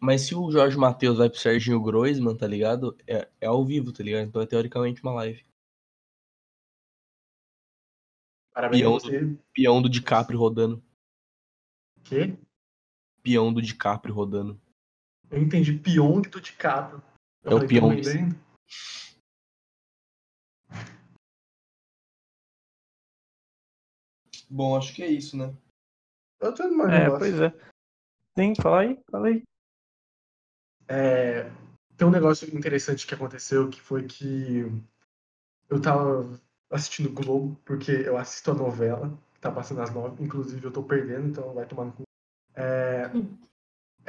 Mas 0.00 0.22
se 0.22 0.34
o 0.34 0.50
Jorge 0.50 0.78
Matheus 0.78 1.18
vai 1.18 1.28
pro 1.28 1.38
Serginho 1.38 1.80
Groisman, 1.82 2.34
tá 2.36 2.46
ligado? 2.46 2.96
É, 3.06 3.28
é 3.40 3.46
ao 3.46 3.64
vivo, 3.66 3.92
tá 3.92 4.02
ligado? 4.02 4.26
Então 4.26 4.40
é 4.40 4.46
teoricamente 4.46 5.02
uma 5.02 5.12
live. 5.14 5.44
Parabéns 8.54 8.80
Peão 8.82 8.92
você. 8.92 9.36
Peão 9.52 9.82
do 9.82 9.88
DiCaprio 9.88 10.38
rodando. 10.38 10.82
Quê? 12.04 12.34
Peão 13.22 13.52
do 13.52 13.60
DiCaprio 13.60 14.14
rodando. 14.14 14.58
Eu 15.30 15.40
entendi 15.40 15.72
Pyong 15.78 16.22
do 16.22 16.40
DiCaprio. 16.40 17.02
Eu 17.42 17.52
É 17.52 17.54
o 17.54 17.66
Pyong. 17.68 17.80
"Tô 17.80 17.92
entendendo?" 18.10 18.36
Bom, 24.48 24.76
acho 24.76 24.92
que 24.94 25.02
é 25.02 25.06
isso, 25.06 25.36
né? 25.36 25.54
Eu 26.40 26.52
tô 26.54 26.68
mais 26.70 26.90
É, 26.90 27.04
negócio. 27.04 27.18
pois 27.18 27.40
é. 27.40 27.54
Sim, 28.36 28.54
fala 28.60 28.80
aí, 28.80 29.00
fala 29.10 29.28
aí. 29.28 29.42
É, 30.88 31.44
tem 31.96 32.06
um 32.06 32.10
negócio 32.10 32.52
interessante 32.56 33.06
que 33.06 33.14
aconteceu, 33.14 33.68
que 33.70 33.80
foi 33.80 34.06
que 34.06 34.64
eu 35.68 35.80
tava 35.80 36.28
assistindo 36.68 37.12
Globo, 37.12 37.56
porque 37.64 37.92
eu 37.92 38.16
assisto 38.16 38.50
a 38.50 38.54
novela, 38.54 39.16
que 39.34 39.40
tá 39.40 39.52
passando 39.52 39.82
às 39.82 39.90
nove, 39.92 40.22
inclusive 40.22 40.64
eu 40.64 40.72
tô 40.72 40.82
perdendo, 40.82 41.28
então 41.28 41.54
vai 41.54 41.66
tomar 41.66 41.84
no 41.84 41.92
cu. 41.92 42.02
É, 42.54 43.08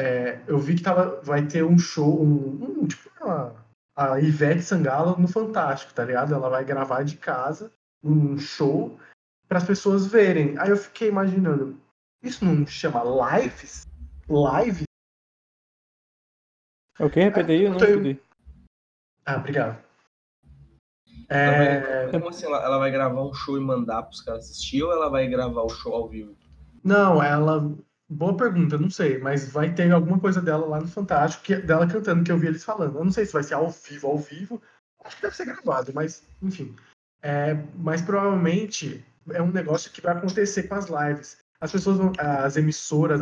é, 0.01 0.41
eu 0.47 0.57
vi 0.57 0.75
que 0.75 0.81
tava, 0.81 1.21
vai 1.21 1.45
ter 1.45 1.63
um 1.63 1.77
show, 1.77 2.23
um, 2.23 2.81
um, 2.81 2.87
tipo 2.87 3.07
uma, 3.21 3.55
a 3.95 4.19
Ivete 4.19 4.63
Sangalo 4.63 5.15
no 5.19 5.27
Fantástico, 5.27 5.93
tá 5.93 6.03
ligado? 6.03 6.33
Ela 6.33 6.49
vai 6.49 6.65
gravar 6.65 7.03
de 7.03 7.17
casa 7.17 7.71
um 8.03 8.35
show 8.39 8.99
para 9.47 9.59
as 9.59 9.63
pessoas 9.63 10.07
verem. 10.07 10.57
Aí 10.57 10.71
eu 10.71 10.77
fiquei 10.77 11.07
imaginando, 11.07 11.79
isso 12.23 12.43
não 12.43 12.65
chama 12.65 13.03
lives? 13.03 13.85
Live? 14.27 14.85
Ok, 16.99 17.23
repete 17.23 17.51
aí, 17.51 17.63
eu 17.63 17.69
não 17.69 17.77
entendi. 17.77 18.19
Ah, 19.23 19.35
obrigado. 19.35 19.83
É, 21.29 22.09
como 22.09 22.27
assim? 22.27 22.45
Ela, 22.45 22.63
ela 22.63 22.77
vai 22.79 22.91
gravar 22.91 23.21
um 23.21 23.33
show 23.33 23.55
e 23.55 23.61
mandar 23.61 24.03
pros 24.03 24.21
caras 24.21 24.45
assistir 24.45 24.81
ou 24.83 24.91
ela 24.91 25.09
vai 25.09 25.27
gravar 25.27 25.61
o 25.61 25.69
show 25.69 25.93
ao 25.93 26.09
vivo? 26.09 26.35
Não, 26.83 27.21
ela. 27.21 27.71
Boa 28.13 28.35
pergunta, 28.35 28.77
não 28.77 28.89
sei, 28.89 29.19
mas 29.19 29.49
vai 29.49 29.73
ter 29.73 29.89
alguma 29.89 30.19
coisa 30.19 30.41
dela 30.41 30.65
lá 30.65 30.81
no 30.81 30.87
Fantástico, 30.89 31.45
que, 31.45 31.55
dela 31.55 31.87
cantando, 31.87 32.25
que 32.25 32.31
eu 32.31 32.37
vi 32.37 32.47
eles 32.47 32.61
falando. 32.61 32.97
Eu 32.97 33.05
não 33.05 33.11
sei 33.11 33.25
se 33.25 33.31
vai 33.31 33.41
ser 33.41 33.53
ao 33.53 33.69
vivo, 33.69 34.05
ao 34.05 34.17
vivo. 34.17 34.61
Acho 35.05 35.15
que 35.15 35.21
deve 35.21 35.35
ser 35.37 35.45
gravado, 35.45 35.93
mas, 35.95 36.21
enfim. 36.41 36.75
É, 37.21 37.53
mas 37.73 38.01
provavelmente 38.01 39.05
é 39.29 39.41
um 39.41 39.49
negócio 39.49 39.89
que 39.93 40.01
vai 40.01 40.11
acontecer 40.11 40.63
com 40.63 40.75
as 40.75 40.87
lives. 40.89 41.37
As 41.61 41.71
pessoas, 41.71 41.99
vão, 41.99 42.11
as 42.19 42.57
emissoras, 42.57 43.21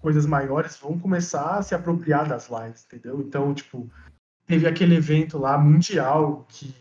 coisas 0.00 0.24
maiores, 0.24 0.78
vão 0.78 0.98
começar 0.98 1.58
a 1.58 1.62
se 1.62 1.74
apropriar 1.74 2.26
das 2.26 2.48
lives, 2.48 2.86
entendeu? 2.86 3.20
Então, 3.20 3.52
tipo, 3.52 3.86
teve 4.46 4.66
aquele 4.66 4.96
evento 4.96 5.36
lá 5.36 5.58
mundial 5.58 6.46
que 6.48 6.74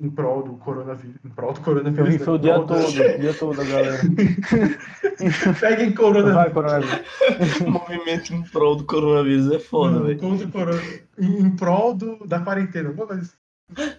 em 0.00 0.10
prol 0.10 0.42
do 0.42 0.56
coronavírus. 0.56 1.16
Em 1.24 1.28
prol 1.28 1.52
do 1.52 1.60
Eu 1.60 1.64
coronavírus. 1.64 2.08
vi, 2.08 2.18
né? 2.18 2.24
foi 2.24 2.34
o 2.34 2.38
dia 2.38 2.54
todo, 2.54 2.74
o 2.74 3.18
dia 3.20 3.34
todo, 3.34 3.56
galera. 3.56 3.98
Peguem 5.60 5.94
coronavírus. 5.94 6.34
Vai, 6.34 6.50
coronavírus. 6.50 7.60
O 7.60 7.70
movimento 7.70 8.32
em 8.34 8.42
prol 8.42 8.76
do 8.76 8.84
coronavírus 8.84 9.52
é 9.52 9.58
foda, 9.58 10.02
velho. 10.02 10.18
contra 10.18 10.46
o 10.46 10.50
corona. 10.50 10.82
Em, 11.18 11.40
em 11.40 11.56
prol 11.56 11.94
do, 11.94 12.26
da 12.26 12.40
quarentena. 12.40 12.88
alguma 12.88 13.06
coisa 13.06 13.22
assim. 13.22 13.92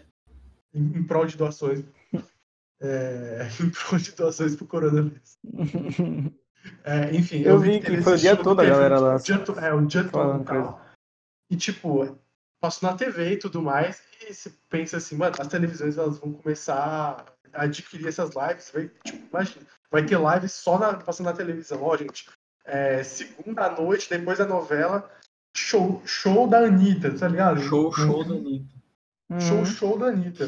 Em, 0.74 0.98
em 0.98 1.04
prol 1.04 1.26
de 1.26 1.38
doações. 1.38 1.84
É, 2.82 3.48
em 3.62 3.70
prol 3.70 4.00
de 4.00 4.12
doações 4.14 4.56
pro 4.56 4.66
coronavírus. 4.66 5.38
É, 6.84 7.16
enfim, 7.16 7.42
Eu 7.42 7.60
vi 7.60 7.80
teve 7.80 7.98
que 7.98 8.04
foi 8.04 8.14
o 8.14 8.18
dia 8.18 8.36
todo 8.36 8.60
a 8.60 8.66
galera 8.66 9.00
lá 9.00 9.18
dia, 9.18 9.44
é, 9.62 9.74
o 9.74 9.86
dia 9.86 10.04
todo. 10.04 10.78
E 11.50 11.56
tipo, 11.56 12.18
passou 12.62 12.90
na 12.90 12.96
TV 12.96 13.34
e 13.34 13.38
tudo 13.38 13.62
mais, 13.62 14.02
e 14.22 14.34
se 14.34 14.52
pensa 14.70 14.98
assim, 14.98 15.16
mano, 15.18 15.36
as 15.40 15.48
televisões 15.48 15.98
elas 15.98 16.20
vão 16.20 16.32
começar 16.32 17.26
a 17.54 17.64
adquirir 17.64 18.08
essas 18.08 18.30
lives, 18.36 18.72
vai, 18.72 18.88
tipo, 19.04 19.28
imagina, 19.30 19.66
vai 19.92 20.06
ter 20.06 20.18
lives 20.20 20.54
só 20.54 20.78
na, 20.80 20.94
passando 20.94 21.26
na 21.26 21.34
televisão, 21.34 21.82
ó, 21.82 21.98
gente, 21.98 22.30
é, 22.64 23.04
segunda 23.04 23.66
à 23.66 23.76
noite, 23.82 24.08
depois 24.10 24.38
da 24.38 24.46
novela, 24.46 25.12
show, 25.58 26.02
show 26.06 26.48
da 26.48 26.60
Anitta, 26.60 27.18
tá 27.18 27.28
ligado? 27.28 27.60
Show, 27.62 27.92
show 27.92 28.24
da 28.24 28.36
Anitta. 28.36 28.82
Show, 29.40 29.58
Uhum. 29.60 29.66
show 29.66 29.98
da 29.98 30.06
Anitta. 30.08 30.48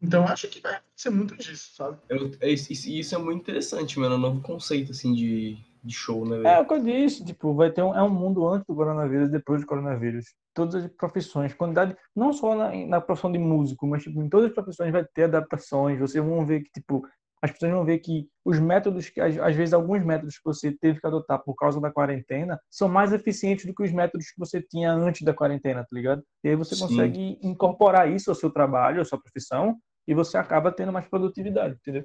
Então 0.00 0.22
eu 0.24 0.28
acho 0.28 0.48
que 0.48 0.60
vai 0.60 0.74
acontecer 0.76 1.10
muito 1.10 1.36
disso, 1.36 1.74
sabe? 1.74 1.98
Eu- 2.08 2.32
é 2.40 2.50
isso, 2.50 2.72
isso- 2.72 2.88
isso 2.88 3.14
é 3.14 3.18
muito 3.18 3.40
interessante, 3.42 3.98
mano. 3.98 4.14
É 4.14 4.18
um 4.18 4.20
novo 4.20 4.40
conceito, 4.40 4.92
assim, 4.92 5.12
de, 5.12 5.58
de 5.88 5.94
show, 5.94 6.24
né, 6.24 6.36
É 6.36 6.40
velho? 6.40 6.62
o 6.62 6.66
que 6.66 6.74
eu 6.74 6.82
disse, 6.82 7.24
tipo, 7.24 7.54
vai 7.54 7.72
ter 7.72 7.82
um, 7.82 7.94
é 7.94 8.02
um 8.02 8.10
mundo 8.10 8.46
antes 8.46 8.66
do 8.66 8.74
coronavírus, 8.74 9.30
depois 9.30 9.60
do 9.60 9.66
coronavírus. 9.66 10.26
Todas 10.54 10.84
as 10.84 10.90
profissões, 10.92 11.54
quantidade, 11.54 11.96
não 12.14 12.32
só 12.32 12.54
na, 12.54 12.74
na 12.86 13.00
profissão 13.00 13.32
de 13.32 13.38
músico, 13.38 13.86
mas 13.86 14.02
tipo, 14.02 14.22
em 14.22 14.28
todas 14.28 14.48
as 14.48 14.54
profissões 14.54 14.92
vai 14.92 15.04
ter 15.14 15.24
adaptações. 15.24 15.98
Vocês 15.98 16.22
vão 16.24 16.44
ver 16.44 16.62
que, 16.62 16.70
tipo, 16.70 17.06
as 17.40 17.52
pessoas 17.52 17.72
vão 17.72 17.84
ver 17.84 17.98
que 17.98 18.28
os 18.44 18.58
métodos, 18.58 19.08
que 19.08 19.20
às, 19.20 19.54
vezes 19.54 19.72
alguns 19.72 20.04
métodos 20.04 20.36
que 20.36 20.44
você 20.44 20.72
teve 20.72 21.00
que 21.00 21.06
adotar 21.06 21.42
por 21.42 21.54
causa 21.54 21.80
da 21.80 21.90
quarentena 21.90 22.60
são 22.70 22.88
mais 22.88 23.12
eficientes 23.12 23.64
do 23.64 23.74
que 23.74 23.82
os 23.82 23.92
métodos 23.92 24.30
que 24.30 24.38
você 24.38 24.60
tinha 24.60 24.92
antes 24.92 25.22
da 25.22 25.32
quarentena, 25.32 25.82
tá 25.82 25.88
ligado? 25.92 26.22
E 26.44 26.48
aí 26.48 26.56
você 26.56 26.74
Sim. 26.74 26.82
consegue 26.82 27.38
incorporar 27.42 28.10
isso 28.10 28.30
ao 28.30 28.34
seu 28.34 28.50
trabalho, 28.50 29.00
à 29.00 29.04
sua 29.04 29.20
profissão, 29.20 29.76
e 30.06 30.14
você 30.14 30.36
acaba 30.36 30.72
tendo 30.72 30.92
mais 30.92 31.06
produtividade, 31.06 31.76
entendeu? 31.76 32.04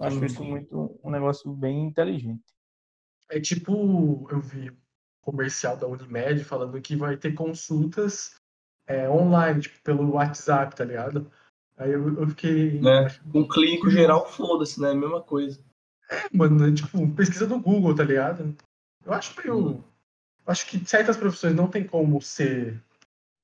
Acho 0.00 0.24
isso 0.24 0.44
muito 0.44 0.98
um 1.02 1.10
negócio 1.10 1.50
bem 1.52 1.86
inteligente. 1.86 2.42
É 3.30 3.40
tipo, 3.40 4.26
eu 4.30 4.40
vi 4.40 4.70
um 4.70 4.76
comercial 5.22 5.76
da 5.76 5.86
Unimed 5.86 6.44
falando 6.44 6.80
que 6.80 6.96
vai 6.96 7.16
ter 7.16 7.34
consultas 7.34 8.36
é, 8.86 9.08
online, 9.08 9.60
tipo, 9.60 9.80
pelo 9.82 10.12
WhatsApp, 10.12 10.74
tá 10.74 10.84
ligado? 10.84 11.30
Aí 11.76 11.92
eu, 11.92 12.20
eu 12.20 12.28
fiquei. 12.28 12.80
Né? 12.80 13.08
Um 13.34 13.46
clínico 13.46 13.90
geral, 13.90 14.26
foda-se, 14.28 14.80
né? 14.80 14.94
Mesma 14.94 15.22
coisa. 15.22 15.60
Mano, 16.32 16.66
é 16.66 16.74
tipo, 16.74 17.08
pesquisa 17.14 17.46
do 17.46 17.60
Google, 17.60 17.94
tá 17.94 18.02
ligado? 18.02 18.56
Eu 19.04 19.12
acho 19.12 19.34
meio. 19.38 19.58
Hum. 19.58 19.84
eu 20.46 20.52
Acho 20.52 20.66
que 20.66 20.84
certas 20.88 21.16
profissões 21.16 21.54
não 21.54 21.68
tem 21.68 21.86
como 21.86 22.20
ser 22.20 22.82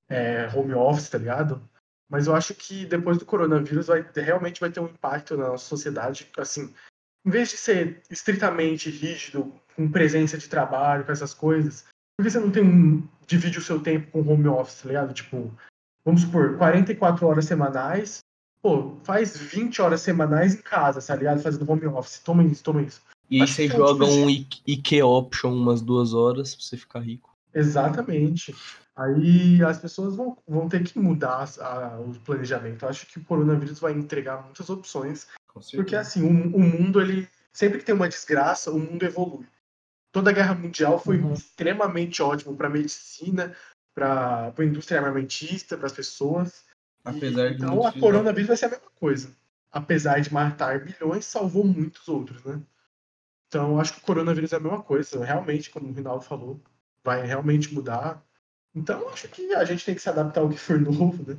é, 0.08 0.48
home 0.54 0.74
office, 0.74 1.10
tá 1.10 1.18
ligado? 1.18 1.62
Mas 2.08 2.26
eu 2.26 2.34
acho 2.34 2.54
que 2.54 2.86
depois 2.86 3.18
do 3.18 3.26
coronavírus 3.26 3.86
vai 3.86 4.04
realmente 4.14 4.60
vai 4.60 4.70
ter 4.70 4.80
um 4.80 4.86
impacto 4.86 5.36
na 5.36 5.48
nossa 5.48 5.64
sociedade, 5.64 6.30
assim, 6.36 6.72
em 7.24 7.30
vez 7.30 7.50
de 7.50 7.56
ser 7.56 8.02
estritamente 8.10 8.90
rígido, 8.90 9.52
com 9.76 9.90
presença 9.90 10.38
de 10.38 10.48
trabalho, 10.48 11.04
com 11.04 11.12
essas 11.12 11.34
coisas, 11.34 11.84
por 12.16 12.24
que 12.24 12.30
você 12.30 12.38
não 12.40 12.50
tem 12.50 12.62
um. 12.64 13.06
divide 13.26 13.58
o 13.58 13.62
seu 13.62 13.80
tempo 13.80 14.10
com 14.10 14.20
home 14.32 14.48
office, 14.48 14.82
tá 14.82 14.88
ligado? 14.88 15.12
Tipo, 15.14 15.52
vamos 16.04 16.22
supor, 16.22 16.56
44 16.58 17.26
horas 17.26 17.44
semanais, 17.46 18.18
pô, 18.62 18.96
faz 19.02 19.36
20 19.36 19.80
horas 19.82 20.00
semanais 20.00 20.54
em 20.54 20.62
casa, 20.62 21.00
tá 21.00 21.16
ligado? 21.16 21.40
Fazendo 21.42 21.70
home 21.70 21.86
office. 21.86 22.18
Toma 22.20 22.44
isso, 22.44 22.62
toma 22.62 22.82
isso. 22.82 23.00
E 23.30 23.40
aí 23.40 23.48
você 23.48 23.68
joga 23.68 24.04
um 24.04 24.28
IK 24.66 25.02
Option 25.02 25.52
umas 25.54 25.80
duas 25.80 26.12
horas 26.14 26.54
pra 26.54 26.64
você 26.64 26.76
ficar 26.76 27.00
rico. 27.00 27.34
Exatamente. 27.54 28.54
Aí 28.96 29.62
as 29.64 29.78
pessoas 29.78 30.14
vão, 30.14 30.36
vão 30.46 30.68
ter 30.68 30.82
que 30.84 30.98
mudar 30.98 31.48
a- 31.60 31.98
o 32.00 32.12
planejamento. 32.20 32.84
Eu 32.84 32.88
acho 32.88 33.06
que 33.06 33.18
o 33.18 33.24
coronavírus 33.24 33.80
vai 33.80 33.92
entregar 33.92 34.42
muitas 34.44 34.68
opções, 34.70 35.26
porque 35.76 35.96
assim, 35.96 36.22
o, 36.22 36.56
o 36.56 36.60
mundo, 36.60 37.00
ele 37.00 37.28
sempre 37.52 37.78
que 37.78 37.84
tem 37.84 37.94
uma 37.94 38.08
desgraça, 38.08 38.70
o 38.70 38.78
mundo 38.78 39.02
evolui. 39.04 39.46
Toda 40.14 40.30
a 40.30 40.32
guerra 40.32 40.54
mundial 40.54 40.96
foi 40.96 41.18
Uhum. 41.18 41.32
extremamente 41.34 42.22
ótimo 42.22 42.56
para 42.56 42.70
medicina, 42.70 43.52
para 43.92 44.54
a 44.56 44.64
indústria 44.64 45.00
armamentista, 45.00 45.76
para 45.76 45.86
as 45.86 45.92
pessoas. 45.92 46.64
E, 47.04 47.08
Apesar 47.08 47.48
de 47.50 47.56
então 47.56 47.84
a 47.84 47.92
coronavírus 47.92 48.46
vai 48.46 48.56
ser 48.56 48.66
a 48.66 48.70
mesma 48.70 48.90
coisa. 48.94 49.36
Apesar 49.72 50.20
de 50.20 50.32
matar 50.32 50.84
bilhões, 50.84 51.24
salvou 51.24 51.64
muitos 51.64 52.06
outros, 52.06 52.44
né? 52.44 52.62
Então 53.48 53.80
acho 53.80 53.94
que 53.94 53.98
o 53.98 54.02
coronavírus 54.02 54.52
é 54.52 54.56
a 54.56 54.60
mesma 54.60 54.84
coisa. 54.84 55.24
Realmente, 55.24 55.68
como 55.68 55.88
o 55.88 55.92
Rinaldo 55.92 56.24
falou, 56.24 56.60
vai 57.02 57.26
realmente 57.26 57.74
mudar. 57.74 58.24
Então 58.72 59.08
acho 59.08 59.26
que 59.26 59.52
a 59.52 59.64
gente 59.64 59.84
tem 59.84 59.96
que 59.96 60.00
se 60.00 60.08
adaptar 60.08 60.42
ao 60.42 60.48
que 60.48 60.56
for 60.56 60.78
novo, 60.80 61.28
né? 61.28 61.36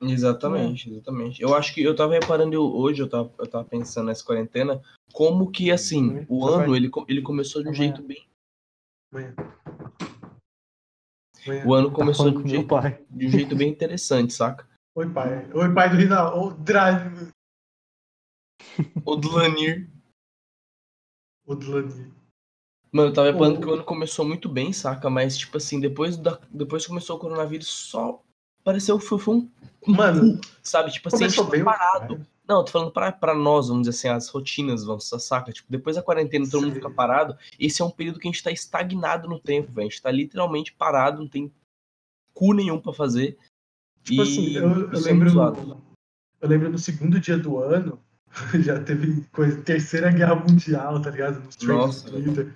Exatamente, 0.00 0.90
exatamente. 0.90 1.42
Eu 1.42 1.54
acho 1.54 1.74
que 1.74 1.82
eu 1.82 1.96
tava 1.96 2.12
reparando 2.12 2.54
eu- 2.54 2.62
hoje, 2.74 3.00
eu 3.02 3.08
tava, 3.08 3.32
eu 3.38 3.46
tava 3.46 3.64
pensando 3.64 4.06
nessa 4.06 4.24
quarentena, 4.24 4.80
como 5.12 5.50
que 5.50 5.70
assim, 5.70 6.20
Sim, 6.20 6.26
o 6.28 6.46
tá 6.46 6.62
ano 6.62 6.76
ele, 6.76 6.90
ele 7.08 7.22
começou 7.22 7.62
de 7.62 7.68
um 7.68 7.72
Amanhã. 7.72 7.94
jeito 7.94 8.02
bem. 8.06 8.26
Amanhã. 9.12 9.34
Amanhã. 11.46 11.66
O 11.66 11.74
ano 11.74 11.88
Tá 11.88 11.94
começou 11.94 12.26
falando 12.26 12.38
de 12.42 12.46
um, 12.46 12.48
jeito, 12.48 12.68
pai. 12.68 13.04
de 13.10 13.26
um 13.26 13.30
jeito 13.30 13.56
bem 13.56 13.70
interessante, 13.70 14.32
saca? 14.32 14.68
Oi, 14.94 15.08
pai. 15.10 15.50
Oi, 15.52 15.74
pai 15.74 15.90
do 15.90 15.96
Rinaldo. 15.96 16.40
O 16.40 16.54
Drive. 16.54 17.30
O 19.04 19.16
do 19.16 19.30
Lanir. 19.30 19.88
O 21.46 21.54
Dlani. 21.54 22.12
Mano, 22.92 23.10
eu 23.10 23.14
tava 23.14 23.30
reparando 23.30 23.58
O- 23.58 23.60
que 23.62 23.68
o 23.68 23.74
ano 23.74 23.84
começou 23.84 24.26
muito 24.26 24.48
bem, 24.48 24.72
saca? 24.72 25.08
Mas, 25.08 25.36
tipo 25.38 25.56
assim, 25.56 25.78
depois, 25.78 26.16
da, 26.16 26.40
depois 26.50 26.82
que 26.82 26.88
começou 26.88 27.16
o 27.16 27.18
coronavírus, 27.20 27.68
só 27.68 28.20
pareceu 28.66 28.98
foi, 28.98 29.18
foi 29.20 29.36
um. 29.36 29.50
Mano, 29.86 30.40
sabe? 30.60 30.90
Tipo 30.90 31.06
assim, 31.06 31.24
a 31.24 31.28
gente 31.28 31.36
tá 31.40 31.64
parado. 31.64 32.16
cara. 32.16 32.28
Não, 32.48 32.58
eu 32.58 32.64
tô 32.64 32.72
falando 32.72 32.90
pra, 32.90 33.12
pra 33.12 33.34
nós, 33.34 33.68
vamos 33.68 33.86
dizer 33.86 33.96
assim, 33.96 34.08
as 34.08 34.28
rotinas 34.28 34.84
vão, 34.84 34.98
saca? 34.98 35.52
Tipo, 35.52 35.70
depois 35.70 35.94
da 35.94 36.02
quarentena 36.02 36.44
todo 36.44 36.62
mundo 36.62 36.74
Sim. 36.74 36.80
fica 36.80 36.90
parado. 36.90 37.36
Esse 37.58 37.80
é 37.80 37.84
um 37.84 37.90
período 37.90 38.18
que 38.18 38.26
a 38.26 38.30
gente 38.30 38.42
tá 38.42 38.50
estagnado 38.50 39.28
no 39.28 39.38
tempo, 39.38 39.72
velho. 39.72 39.86
A 39.86 39.90
gente 39.90 40.02
tá 40.02 40.10
literalmente 40.10 40.72
parado, 40.72 41.20
não 41.20 41.28
tem 41.28 41.52
cu 42.34 42.52
nenhum 42.52 42.80
pra 42.80 42.92
fazer. 42.92 43.38
Tipo 44.02 44.20
e 44.20 44.22
assim, 44.22 44.56
eu, 44.56 44.90
eu 44.90 44.98
é 44.98 45.00
lembro. 45.00 45.82
eu 46.40 46.48
lembro 46.48 46.70
no 46.70 46.78
segundo 46.78 47.20
dia 47.20 47.38
do 47.38 47.58
ano, 47.58 48.00
já 48.64 48.82
teve 48.82 49.22
coisa, 49.32 49.60
terceira 49.62 50.10
guerra 50.10 50.34
mundial, 50.34 51.00
tá 51.00 51.10
ligado? 51.10 51.40
Nos 51.40 51.56
trends 51.56 52.02
do 52.02 52.10
Twitter. 52.12 52.54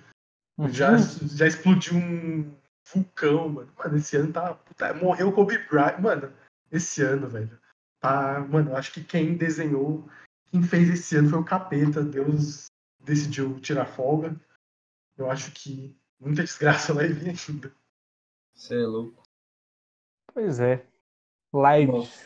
Já, 0.69 0.97
já 0.97 1.47
explodiu 1.47 1.95
um 1.95 2.51
vulcão, 2.93 3.49
mano. 3.49 3.73
Mano, 3.77 3.97
esse 3.97 4.17
ano 4.17 4.33
tá. 4.33 4.53
puta, 4.53 4.93
morreu 4.93 5.29
o 5.29 5.33
Kobe 5.33 5.57
Bryant. 5.67 5.99
Mano, 5.99 6.33
esse 6.71 7.01
ano, 7.01 7.27
velho. 7.27 7.59
Tá. 7.99 8.39
Mano, 8.39 8.71
eu 8.71 8.77
acho 8.77 8.93
que 8.93 9.03
quem 9.03 9.35
desenhou, 9.35 10.09
quem 10.45 10.63
fez 10.63 10.89
esse 10.89 11.15
ano 11.15 11.29
foi 11.29 11.39
o 11.39 11.45
capeta. 11.45 12.03
Deus 12.03 12.65
decidiu 12.99 13.59
tirar 13.59 13.85
folga. 13.85 14.35
Eu 15.17 15.29
acho 15.29 15.51
que 15.51 15.95
muita 16.19 16.43
desgraça 16.43 16.93
vai 16.93 17.07
vir 17.07 17.35
ainda. 17.49 17.71
Você 18.53 18.75
é 18.75 18.85
louco. 18.85 19.23
Pois 20.33 20.59
é. 20.59 20.85
Lives. 21.53 22.23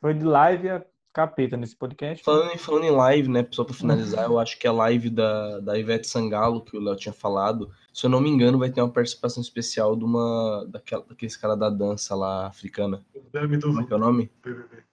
Foi 0.00 0.14
de 0.14 0.24
live 0.24 0.70
a 0.70 0.86
capeta 1.18 1.56
nesse 1.56 1.74
podcast. 1.74 2.22
Falando 2.22 2.52
em, 2.52 2.58
falando 2.58 2.84
em 2.84 2.92
live, 2.92 3.28
né, 3.28 3.44
só 3.50 3.64
pra 3.64 3.74
finalizar, 3.74 4.26
eu 4.26 4.38
acho 4.38 4.56
que 4.56 4.68
a 4.68 4.72
live 4.72 5.10
da, 5.10 5.58
da 5.58 5.76
Ivete 5.76 6.06
Sangalo, 6.06 6.64
que 6.64 6.76
o 6.76 6.80
Léo 6.80 6.94
tinha 6.94 7.12
falado, 7.12 7.72
se 7.92 8.06
eu 8.06 8.10
não 8.10 8.20
me 8.20 8.30
engano, 8.30 8.56
vai 8.56 8.70
ter 8.70 8.80
uma 8.80 8.92
participação 8.92 9.42
especial 9.42 9.96
de 9.96 10.04
uma, 10.04 10.64
daquela, 10.68 11.02
daqueles 11.02 11.36
caras 11.36 11.58
da 11.58 11.68
dança 11.68 12.14
lá 12.14 12.46
africana. 12.46 13.04
Como 13.32 13.80
é 13.80 13.84
que 13.84 13.92
é 13.92 13.96
o 13.96 13.98
nome? 13.98 14.30
BBB. 14.44 14.84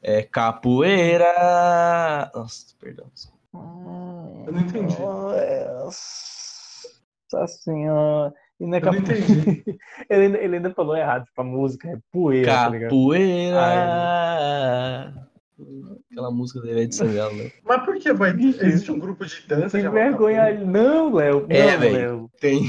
É 0.00 0.22
Capoeira. 0.22 2.30
Nossa, 2.32 2.72
perdão. 2.78 3.10
Eu 3.52 4.52
não 4.52 4.60
entendi. 4.60 4.96
Nossa 7.32 7.48
senhora. 7.48 8.32
E 8.60 8.66
não 8.66 8.76
é 8.76 8.80
Eu 8.80 8.86
não 8.86 8.94
entendi. 8.98 9.64
ele, 10.08 10.24
ainda, 10.26 10.38
ele 10.38 10.56
ainda 10.56 10.70
falou 10.74 10.96
errado, 10.96 11.24
tipo, 11.24 11.40
a 11.40 11.44
música 11.44 11.88
é 11.88 11.98
poeira, 12.12 12.52
tá 12.52 12.68
ligado? 12.68 12.90
Capoeira. 12.90 13.58
Aquela 16.10 16.30
música 16.30 16.60
da 16.60 16.70
Ivete 16.70 16.94
Sangalo, 16.96 17.36
né? 17.36 17.50
Mas 17.64 17.84
por 17.84 17.96
que 17.96 18.12
vai. 18.12 18.30
Existe 18.30 18.90
um 18.92 18.98
grupo 18.98 19.24
de 19.24 19.40
dança 19.46 19.78
chamado 19.78 19.94
vergonha. 19.94 20.40
Capoeira? 20.42 20.64
Não, 20.66 21.14
Léo. 21.14 21.46
É, 21.48 21.72
não, 21.72 21.78
velho. 21.80 22.30
Tem. 22.40 22.62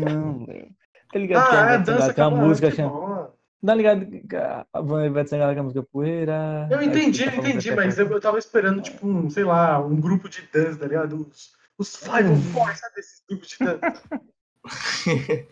Não, 0.00 0.44
Léo. 0.46 0.68
Tá 1.12 1.18
ligado 1.18 1.48
que 1.50 1.56
a 1.56 1.70
Ah, 1.70 1.74
é 1.74 1.78
dança 1.78 2.14
tem 2.14 2.24
uma 2.24 2.36
música 2.36 2.70
que 2.70 2.76
chamada. 2.76 3.30
Tá 3.64 3.74
ligado 3.76 4.04
que 4.06 4.36
a 4.36 4.66
a 4.72 5.06
Ivete 5.06 5.30
Sangalo 5.30 5.52
tem 5.52 5.60
a 5.60 5.62
música 5.62 5.86
poeira. 5.92 6.68
Eu 6.70 6.82
entendi, 6.82 7.24
tá 7.24 7.32
eu 7.32 7.38
entendi, 7.38 7.68
que 7.68 7.70
é 7.70 7.76
mas 7.76 7.98
eu, 7.98 8.08
eu 8.10 8.20
tava 8.20 8.38
esperando, 8.38 8.80
tipo, 8.82 9.06
um, 9.06 9.30
sei 9.30 9.44
lá, 9.44 9.78
um 9.84 10.00
grupo 10.00 10.28
de 10.28 10.42
dança, 10.52 10.78
tá 10.78 10.86
ligado? 10.86 11.28
Os, 11.30 11.52
os 11.78 11.96
Five 11.96 12.28
Hum. 12.28 12.32
of 12.32 12.42
Four, 12.52 12.76
sabe 12.76 12.94
esses 12.98 13.22
grupos 13.28 13.48
de 13.48 13.56
dança? 13.64 14.02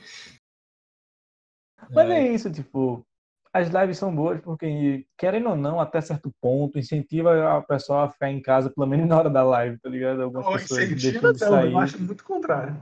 Mas 1.90 2.10
é 2.10 2.28
isso, 2.28 2.50
tipo, 2.52 3.04
as 3.52 3.68
lives 3.68 3.98
são 3.98 4.14
boas 4.14 4.40
porque, 4.40 5.06
querendo 5.18 5.50
ou 5.50 5.56
não, 5.56 5.80
até 5.80 6.00
certo 6.00 6.30
ponto, 6.40 6.78
incentiva 6.78 7.56
a 7.56 7.62
pessoa 7.62 8.04
a 8.04 8.10
ficar 8.10 8.30
em 8.30 8.40
casa, 8.40 8.70
pelo 8.70 8.86
menos 8.86 9.08
na 9.08 9.18
hora 9.18 9.30
da 9.30 9.42
live, 9.42 9.78
tá 9.78 9.88
ligado? 9.88 10.22
Algumas 10.22 10.46
Ou 10.46 10.52
pessoas 10.52 10.84
incentiva, 10.84 11.32
deixam 11.32 11.32
de 11.32 11.38
sair. 11.38 11.72
eu 11.72 11.78
acho 11.78 12.00
muito 12.00 12.24
contrário. 12.24 12.80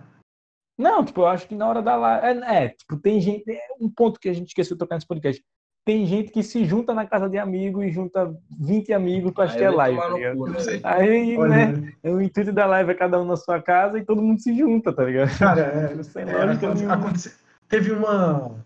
Não, 0.79 1.05
tipo, 1.05 1.23
eu 1.23 1.27
acho 1.27 1.49
que 1.49 1.55
na 1.55 1.67
hora 1.67 1.83
da 1.83 1.97
live. 1.97 2.45
É, 2.45 2.64
é, 2.64 2.69
tipo, 2.69 2.97
tem 2.99 3.21
gente. 3.21 3.51
É 3.51 3.69
um 3.81 3.91
ponto 3.91 4.21
que 4.21 4.29
a 4.29 4.33
gente 4.33 4.49
esqueceu 4.49 4.77
de 4.77 4.79
tocar 4.79 4.95
nesse 4.95 5.09
podcast. 5.09 5.43
Tem 5.88 6.05
gente 6.05 6.31
que 6.31 6.42
se 6.42 6.66
junta 6.66 6.92
na 6.92 7.07
casa 7.07 7.31
de 7.31 7.38
amigo 7.38 7.83
e 7.83 7.90
junta 7.90 8.31
20 8.61 8.92
amigos 8.92 9.33
pra 9.33 9.44
assistir 9.44 9.64
a 9.64 9.70
live, 9.70 9.96
tá 9.96 10.35
cu, 10.37 10.46
né? 10.51 10.59
Aí, 10.85 11.38
Olha, 11.38 11.48
né, 11.72 11.92
o 12.05 12.20
intuito 12.20 12.53
da 12.53 12.66
live 12.66 12.90
é 12.90 12.94
cada 12.94 13.18
um 13.18 13.24
na 13.24 13.37
sua 13.37 13.62
casa 13.62 13.98
e 13.98 14.05
todo 14.05 14.20
mundo 14.20 14.38
se 14.38 14.55
junta, 14.55 14.92
tá 14.92 15.03
ligado? 15.03 15.38
cara, 15.38 15.62
é, 15.62 16.03
Sem 16.05 16.24
é, 16.24 16.44
lógica 16.44 16.66
aconte- 16.66 16.74
nenhuma. 16.85 16.94
aconte- 16.94 17.33
teve 17.70 17.90
uma. 17.90 18.62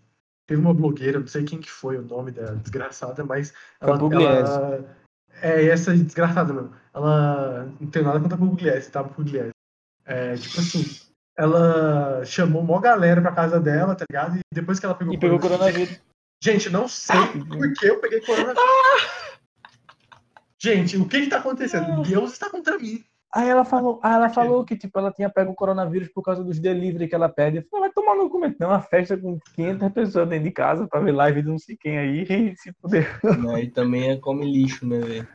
teve 0.49 0.61
uma 0.61 0.75
blogueira, 0.75 1.21
não 1.21 1.29
sei 1.29 1.45
quem 1.45 1.61
que 1.61 1.71
foi 1.71 1.97
o 1.97 2.03
nome 2.03 2.33
da 2.33 2.55
desgraçada, 2.55 3.25
mas 3.25 3.55
ela, 3.81 3.97
ela 4.13 4.85
é 5.41 5.67
essa 5.69 5.95
desgraçada 5.97 6.53
mesmo. 6.53 6.73
Ela 6.93 7.69
não 7.81 7.89
tem 7.89 8.03
nada 8.03 8.19
contra 8.19 8.35
a 8.35 8.41
Pugliese, 8.41 8.91
tá? 8.91 9.05
Pugliese. 9.05 9.53
É, 10.05 10.35
tipo 10.35 10.59
assim, 10.59 10.83
ela 11.39 12.25
chamou 12.25 12.65
mó 12.65 12.81
galera 12.81 13.23
pra 13.23 13.31
casa 13.31 13.61
dela, 13.61 13.95
tá 13.95 14.05
ligado? 14.11 14.39
E 14.39 14.41
depois 14.53 14.81
que 14.81 14.87
ela 14.87 14.95
pegou 14.97 15.15
E 15.15 15.19
pegou 15.19 15.39
coronavírus. 15.39 16.01
Gente, 16.43 16.69
não 16.69 16.89
sei 16.89 17.15
por 17.49 17.73
que 17.73 17.87
eu 17.87 18.01
peguei 18.01 18.21
coronavírus. 18.21 18.61
Gente, 20.59 20.97
o 20.97 21.09
que 21.09 21.21
que 21.21 21.29
tá 21.29 21.39
acontecendo? 21.39 22.03
Deus 22.03 22.33
está 22.33 22.51
contra 22.51 22.77
mim. 22.77 23.05
Aí 23.33 23.49
ela 23.49 23.65
falou, 23.65 24.01
aí 24.03 24.13
ela 24.13 24.29
falou 24.29 24.65
que 24.65 24.77
tipo, 24.77 24.99
ela 24.99 25.13
tinha 25.13 25.31
pego 25.31 25.53
o 25.53 25.55
coronavírus 25.55 26.09
por 26.09 26.23
causa 26.23 26.43
dos 26.43 26.59
delivery 26.59 27.07
que 27.09 27.15
ela 27.15 27.29
pede. 27.29 27.59
Eu 27.59 27.65
falei, 27.71 27.87
vai 27.87 27.93
tomar 27.93 28.17
no 28.17 28.29
cu, 28.29 28.41
não, 28.59 28.69
uma 28.69 28.83
festa 28.83 29.17
com 29.17 29.39
500 29.55 29.93
pessoas 29.93 30.29
dentro 30.29 30.45
de 30.45 30.51
casa 30.51 30.89
pra 30.89 30.99
ver 30.99 31.13
live 31.13 31.43
de 31.43 31.49
não 31.49 31.59
sei 31.59 31.77
quem 31.77 31.97
aí 31.97 32.27
e 32.29 32.57
se 32.57 32.73
puder. 32.73 33.21
E 33.61 33.71
também 33.71 34.11
é 34.11 34.17
come 34.17 34.45
lixo, 34.45 34.85
né, 34.85 34.99
velho? 34.99 35.29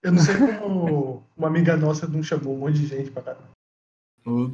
Eu 0.00 0.12
não 0.12 0.20
sei 0.20 0.36
como 0.36 1.26
uma 1.36 1.48
amiga 1.48 1.76
nossa 1.76 2.06
não 2.06 2.22
chamou 2.22 2.54
um 2.54 2.58
monte 2.58 2.78
de 2.78 2.86
gente 2.86 3.10
pra 3.10 3.22
cá. 3.22 3.36
O- 4.24 4.52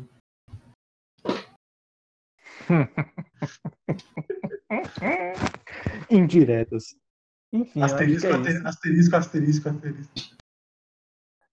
Indiretas. 6.11 6.94
Enfim, 7.53 7.83
Asterisco, 7.83 8.27
é 8.27 8.31
isso. 8.51 8.66
asterisco, 8.66 9.16
asterisco, 9.16 9.68
asterisco. 9.68 10.12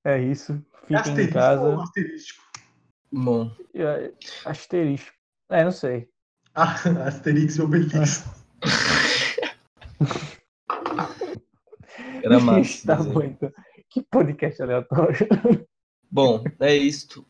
É 0.04 0.22
isso. 0.22 0.54
Fiquem 0.82 0.96
em 0.98 1.00
Asterisco 1.00 1.34
casa. 1.34 1.62
ou 1.62 1.82
asterístico? 1.82 2.44
Bom, 3.12 3.56
Asterisco. 4.46 5.12
É, 5.50 5.64
não 5.64 5.72
sei. 5.72 6.10
Ah, 6.58 6.74
Asterix 7.08 7.58
e 7.58 7.62
Obelix. 7.62 8.24
era 12.24 12.40
massa. 12.40 12.88
tá 12.88 12.96
bom, 13.04 13.22
então. 13.24 13.52
Que 13.90 14.02
podcast 14.04 14.62
aleatório. 14.62 15.28
Bom, 16.10 16.44
é 16.62 16.74
isto. 16.78 17.26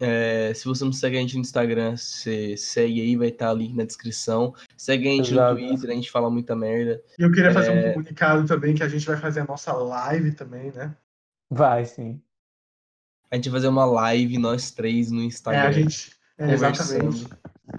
É, 0.00 0.52
se 0.54 0.64
você 0.64 0.84
não 0.84 0.92
segue 0.92 1.16
a 1.16 1.20
gente 1.20 1.34
no 1.34 1.40
Instagram, 1.40 1.96
você 1.96 2.56
segue 2.56 3.00
aí, 3.00 3.16
vai 3.16 3.28
estar 3.28 3.52
o 3.52 3.56
link 3.56 3.74
na 3.74 3.84
descrição. 3.84 4.54
Segue 4.76 5.08
a 5.08 5.12
gente 5.12 5.32
Exato. 5.32 5.54
no 5.60 5.68
Twitter, 5.68 5.90
a 5.90 5.94
gente 5.94 6.10
fala 6.10 6.30
muita 6.30 6.54
merda. 6.56 7.02
E 7.18 7.22
eu 7.22 7.30
queria 7.30 7.52
fazer 7.52 7.72
É. 7.72 7.90
um 7.90 7.92
comunicado 7.94 8.46
também 8.46 8.74
que 8.74 8.82
a 8.82 8.88
gente 8.88 9.06
vai 9.06 9.16
fazer 9.16 9.40
a 9.40 9.44
nossa 9.44 9.72
live 9.72 10.32
também, 10.32 10.70
né? 10.72 10.96
Vai, 11.50 11.84
sim. 11.84 12.20
A 13.30 13.36
gente 13.36 13.48
vai 13.50 13.58
fazer 13.60 13.68
uma 13.68 13.84
live, 13.84 14.38
nós 14.38 14.70
três, 14.70 15.10
no 15.10 15.20
É, 15.22 15.24
Instagram. 15.24 15.68
a 15.68 15.72
gente. 15.72 16.12
É, 16.38 16.52
exatamente. 16.52 17.26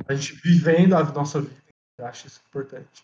A 0.08 0.13
gente 0.15 0.34
vivendo 0.44 0.94
a 0.96 1.04
nossa 1.04 1.41
vida. 1.41 1.56
Eu 1.98 2.06
acho 2.06 2.28
isso 2.28 2.41
importante. 2.48 3.04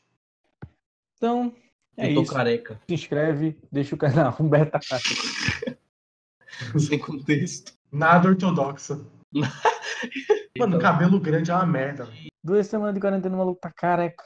Então, 1.18 1.54
é 1.98 2.10
Eu 2.12 2.16
tô 2.16 2.22
isso. 2.24 2.34
careca, 2.34 2.80
Se 2.88 2.94
inscreve, 2.94 3.58
deixa 3.72 3.96
o 3.96 3.98
canal. 3.98 4.36
Humberto 4.40 4.72
tá 4.72 5.00
sem 6.80 7.00
contexto. 7.00 7.74
Nada 7.92 8.30
ortodoxa. 8.30 8.96
Mano, 10.58 10.76
Então, 10.76 10.80
cabelo 10.80 11.20
grande 11.20 11.52
é 11.52 11.56
uma 11.56 11.66
merda. 11.66 12.06
velho. 12.06 12.28
Duas 12.44 12.68
semanas 12.68 12.94
de 12.96 13.00
quarentena, 13.02 13.36
o 13.36 13.38
maluco 13.38 13.62
tá 13.62 13.72
careca. 13.72 14.24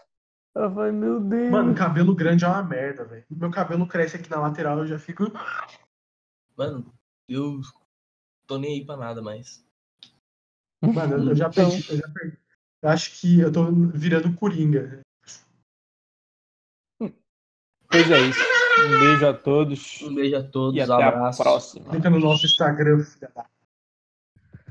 Eu 0.56 0.74
falei, 0.74 0.92
meu 0.92 1.20
Deus. 1.20 1.52
Mano, 1.52 1.76
cabelo 1.76 2.16
grande 2.16 2.46
é 2.46 2.48
uma 2.48 2.64
merda, 2.64 3.04
velho. 3.06 3.26
Meu 3.30 3.52
cabelo 3.52 3.88
cresce 3.88 4.16
aqui 4.16 4.30
na 4.30 4.40
lateral, 4.40 4.80
eu 4.80 4.88
já 4.88 4.98
fico. 4.98 5.26
mano, 6.58 6.94
eu 7.30 7.60
tô 8.48 8.58
nem 8.58 8.76
aí 8.80 8.86
pra 8.86 8.96
nada 8.98 9.22
mais. 9.22 9.64
Mano, 10.82 11.16
eu- 11.18 11.30
eu 11.30 11.36
já 11.36 11.48
Então. 11.48 11.70
perdi. 11.70 11.92
Eu, 11.92 11.98
já 11.98 12.10
perdi. 12.10 12.38
Eu 12.84 12.90
acho 12.90 13.20
que 13.20 13.40
eu 13.40 13.52
tô 13.52 13.66
virando 13.94 14.34
coringa. 14.36 15.02
Pois 17.00 18.12
é 18.12 18.20
isso. 18.22 18.40
Um 18.86 19.00
beijo 19.00 19.28
a 19.28 19.34
todos. 19.34 20.02
Um 20.02 20.16
beijo 20.16 20.36
a 20.38 20.44
todos, 20.44 20.76
E 20.78 20.82
até 20.82 20.94
abraços. 21.04 21.40
a 21.40 21.44
próxima. 21.44 21.94
Fica 21.94 22.10
no 22.10 22.20
nosso 22.20 22.46
Instagram, 22.46 23.04
filha 23.04 23.32
da. 23.36 23.46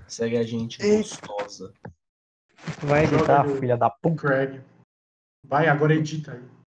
Segue 0.06 0.36
a 0.36 0.42
gente, 0.42 0.82
Eita. 0.82 0.98
gostosa. 0.98 1.72
Vai 2.82 3.04
editar, 3.04 3.44
Joga, 3.46 3.60
filha 3.60 3.76
da 3.76 3.90
puta. 3.90 4.16
Craig. 4.16 4.60
Vai, 5.46 5.68
agora 5.68 5.94
edita 5.94 6.32
aí. 6.32 6.54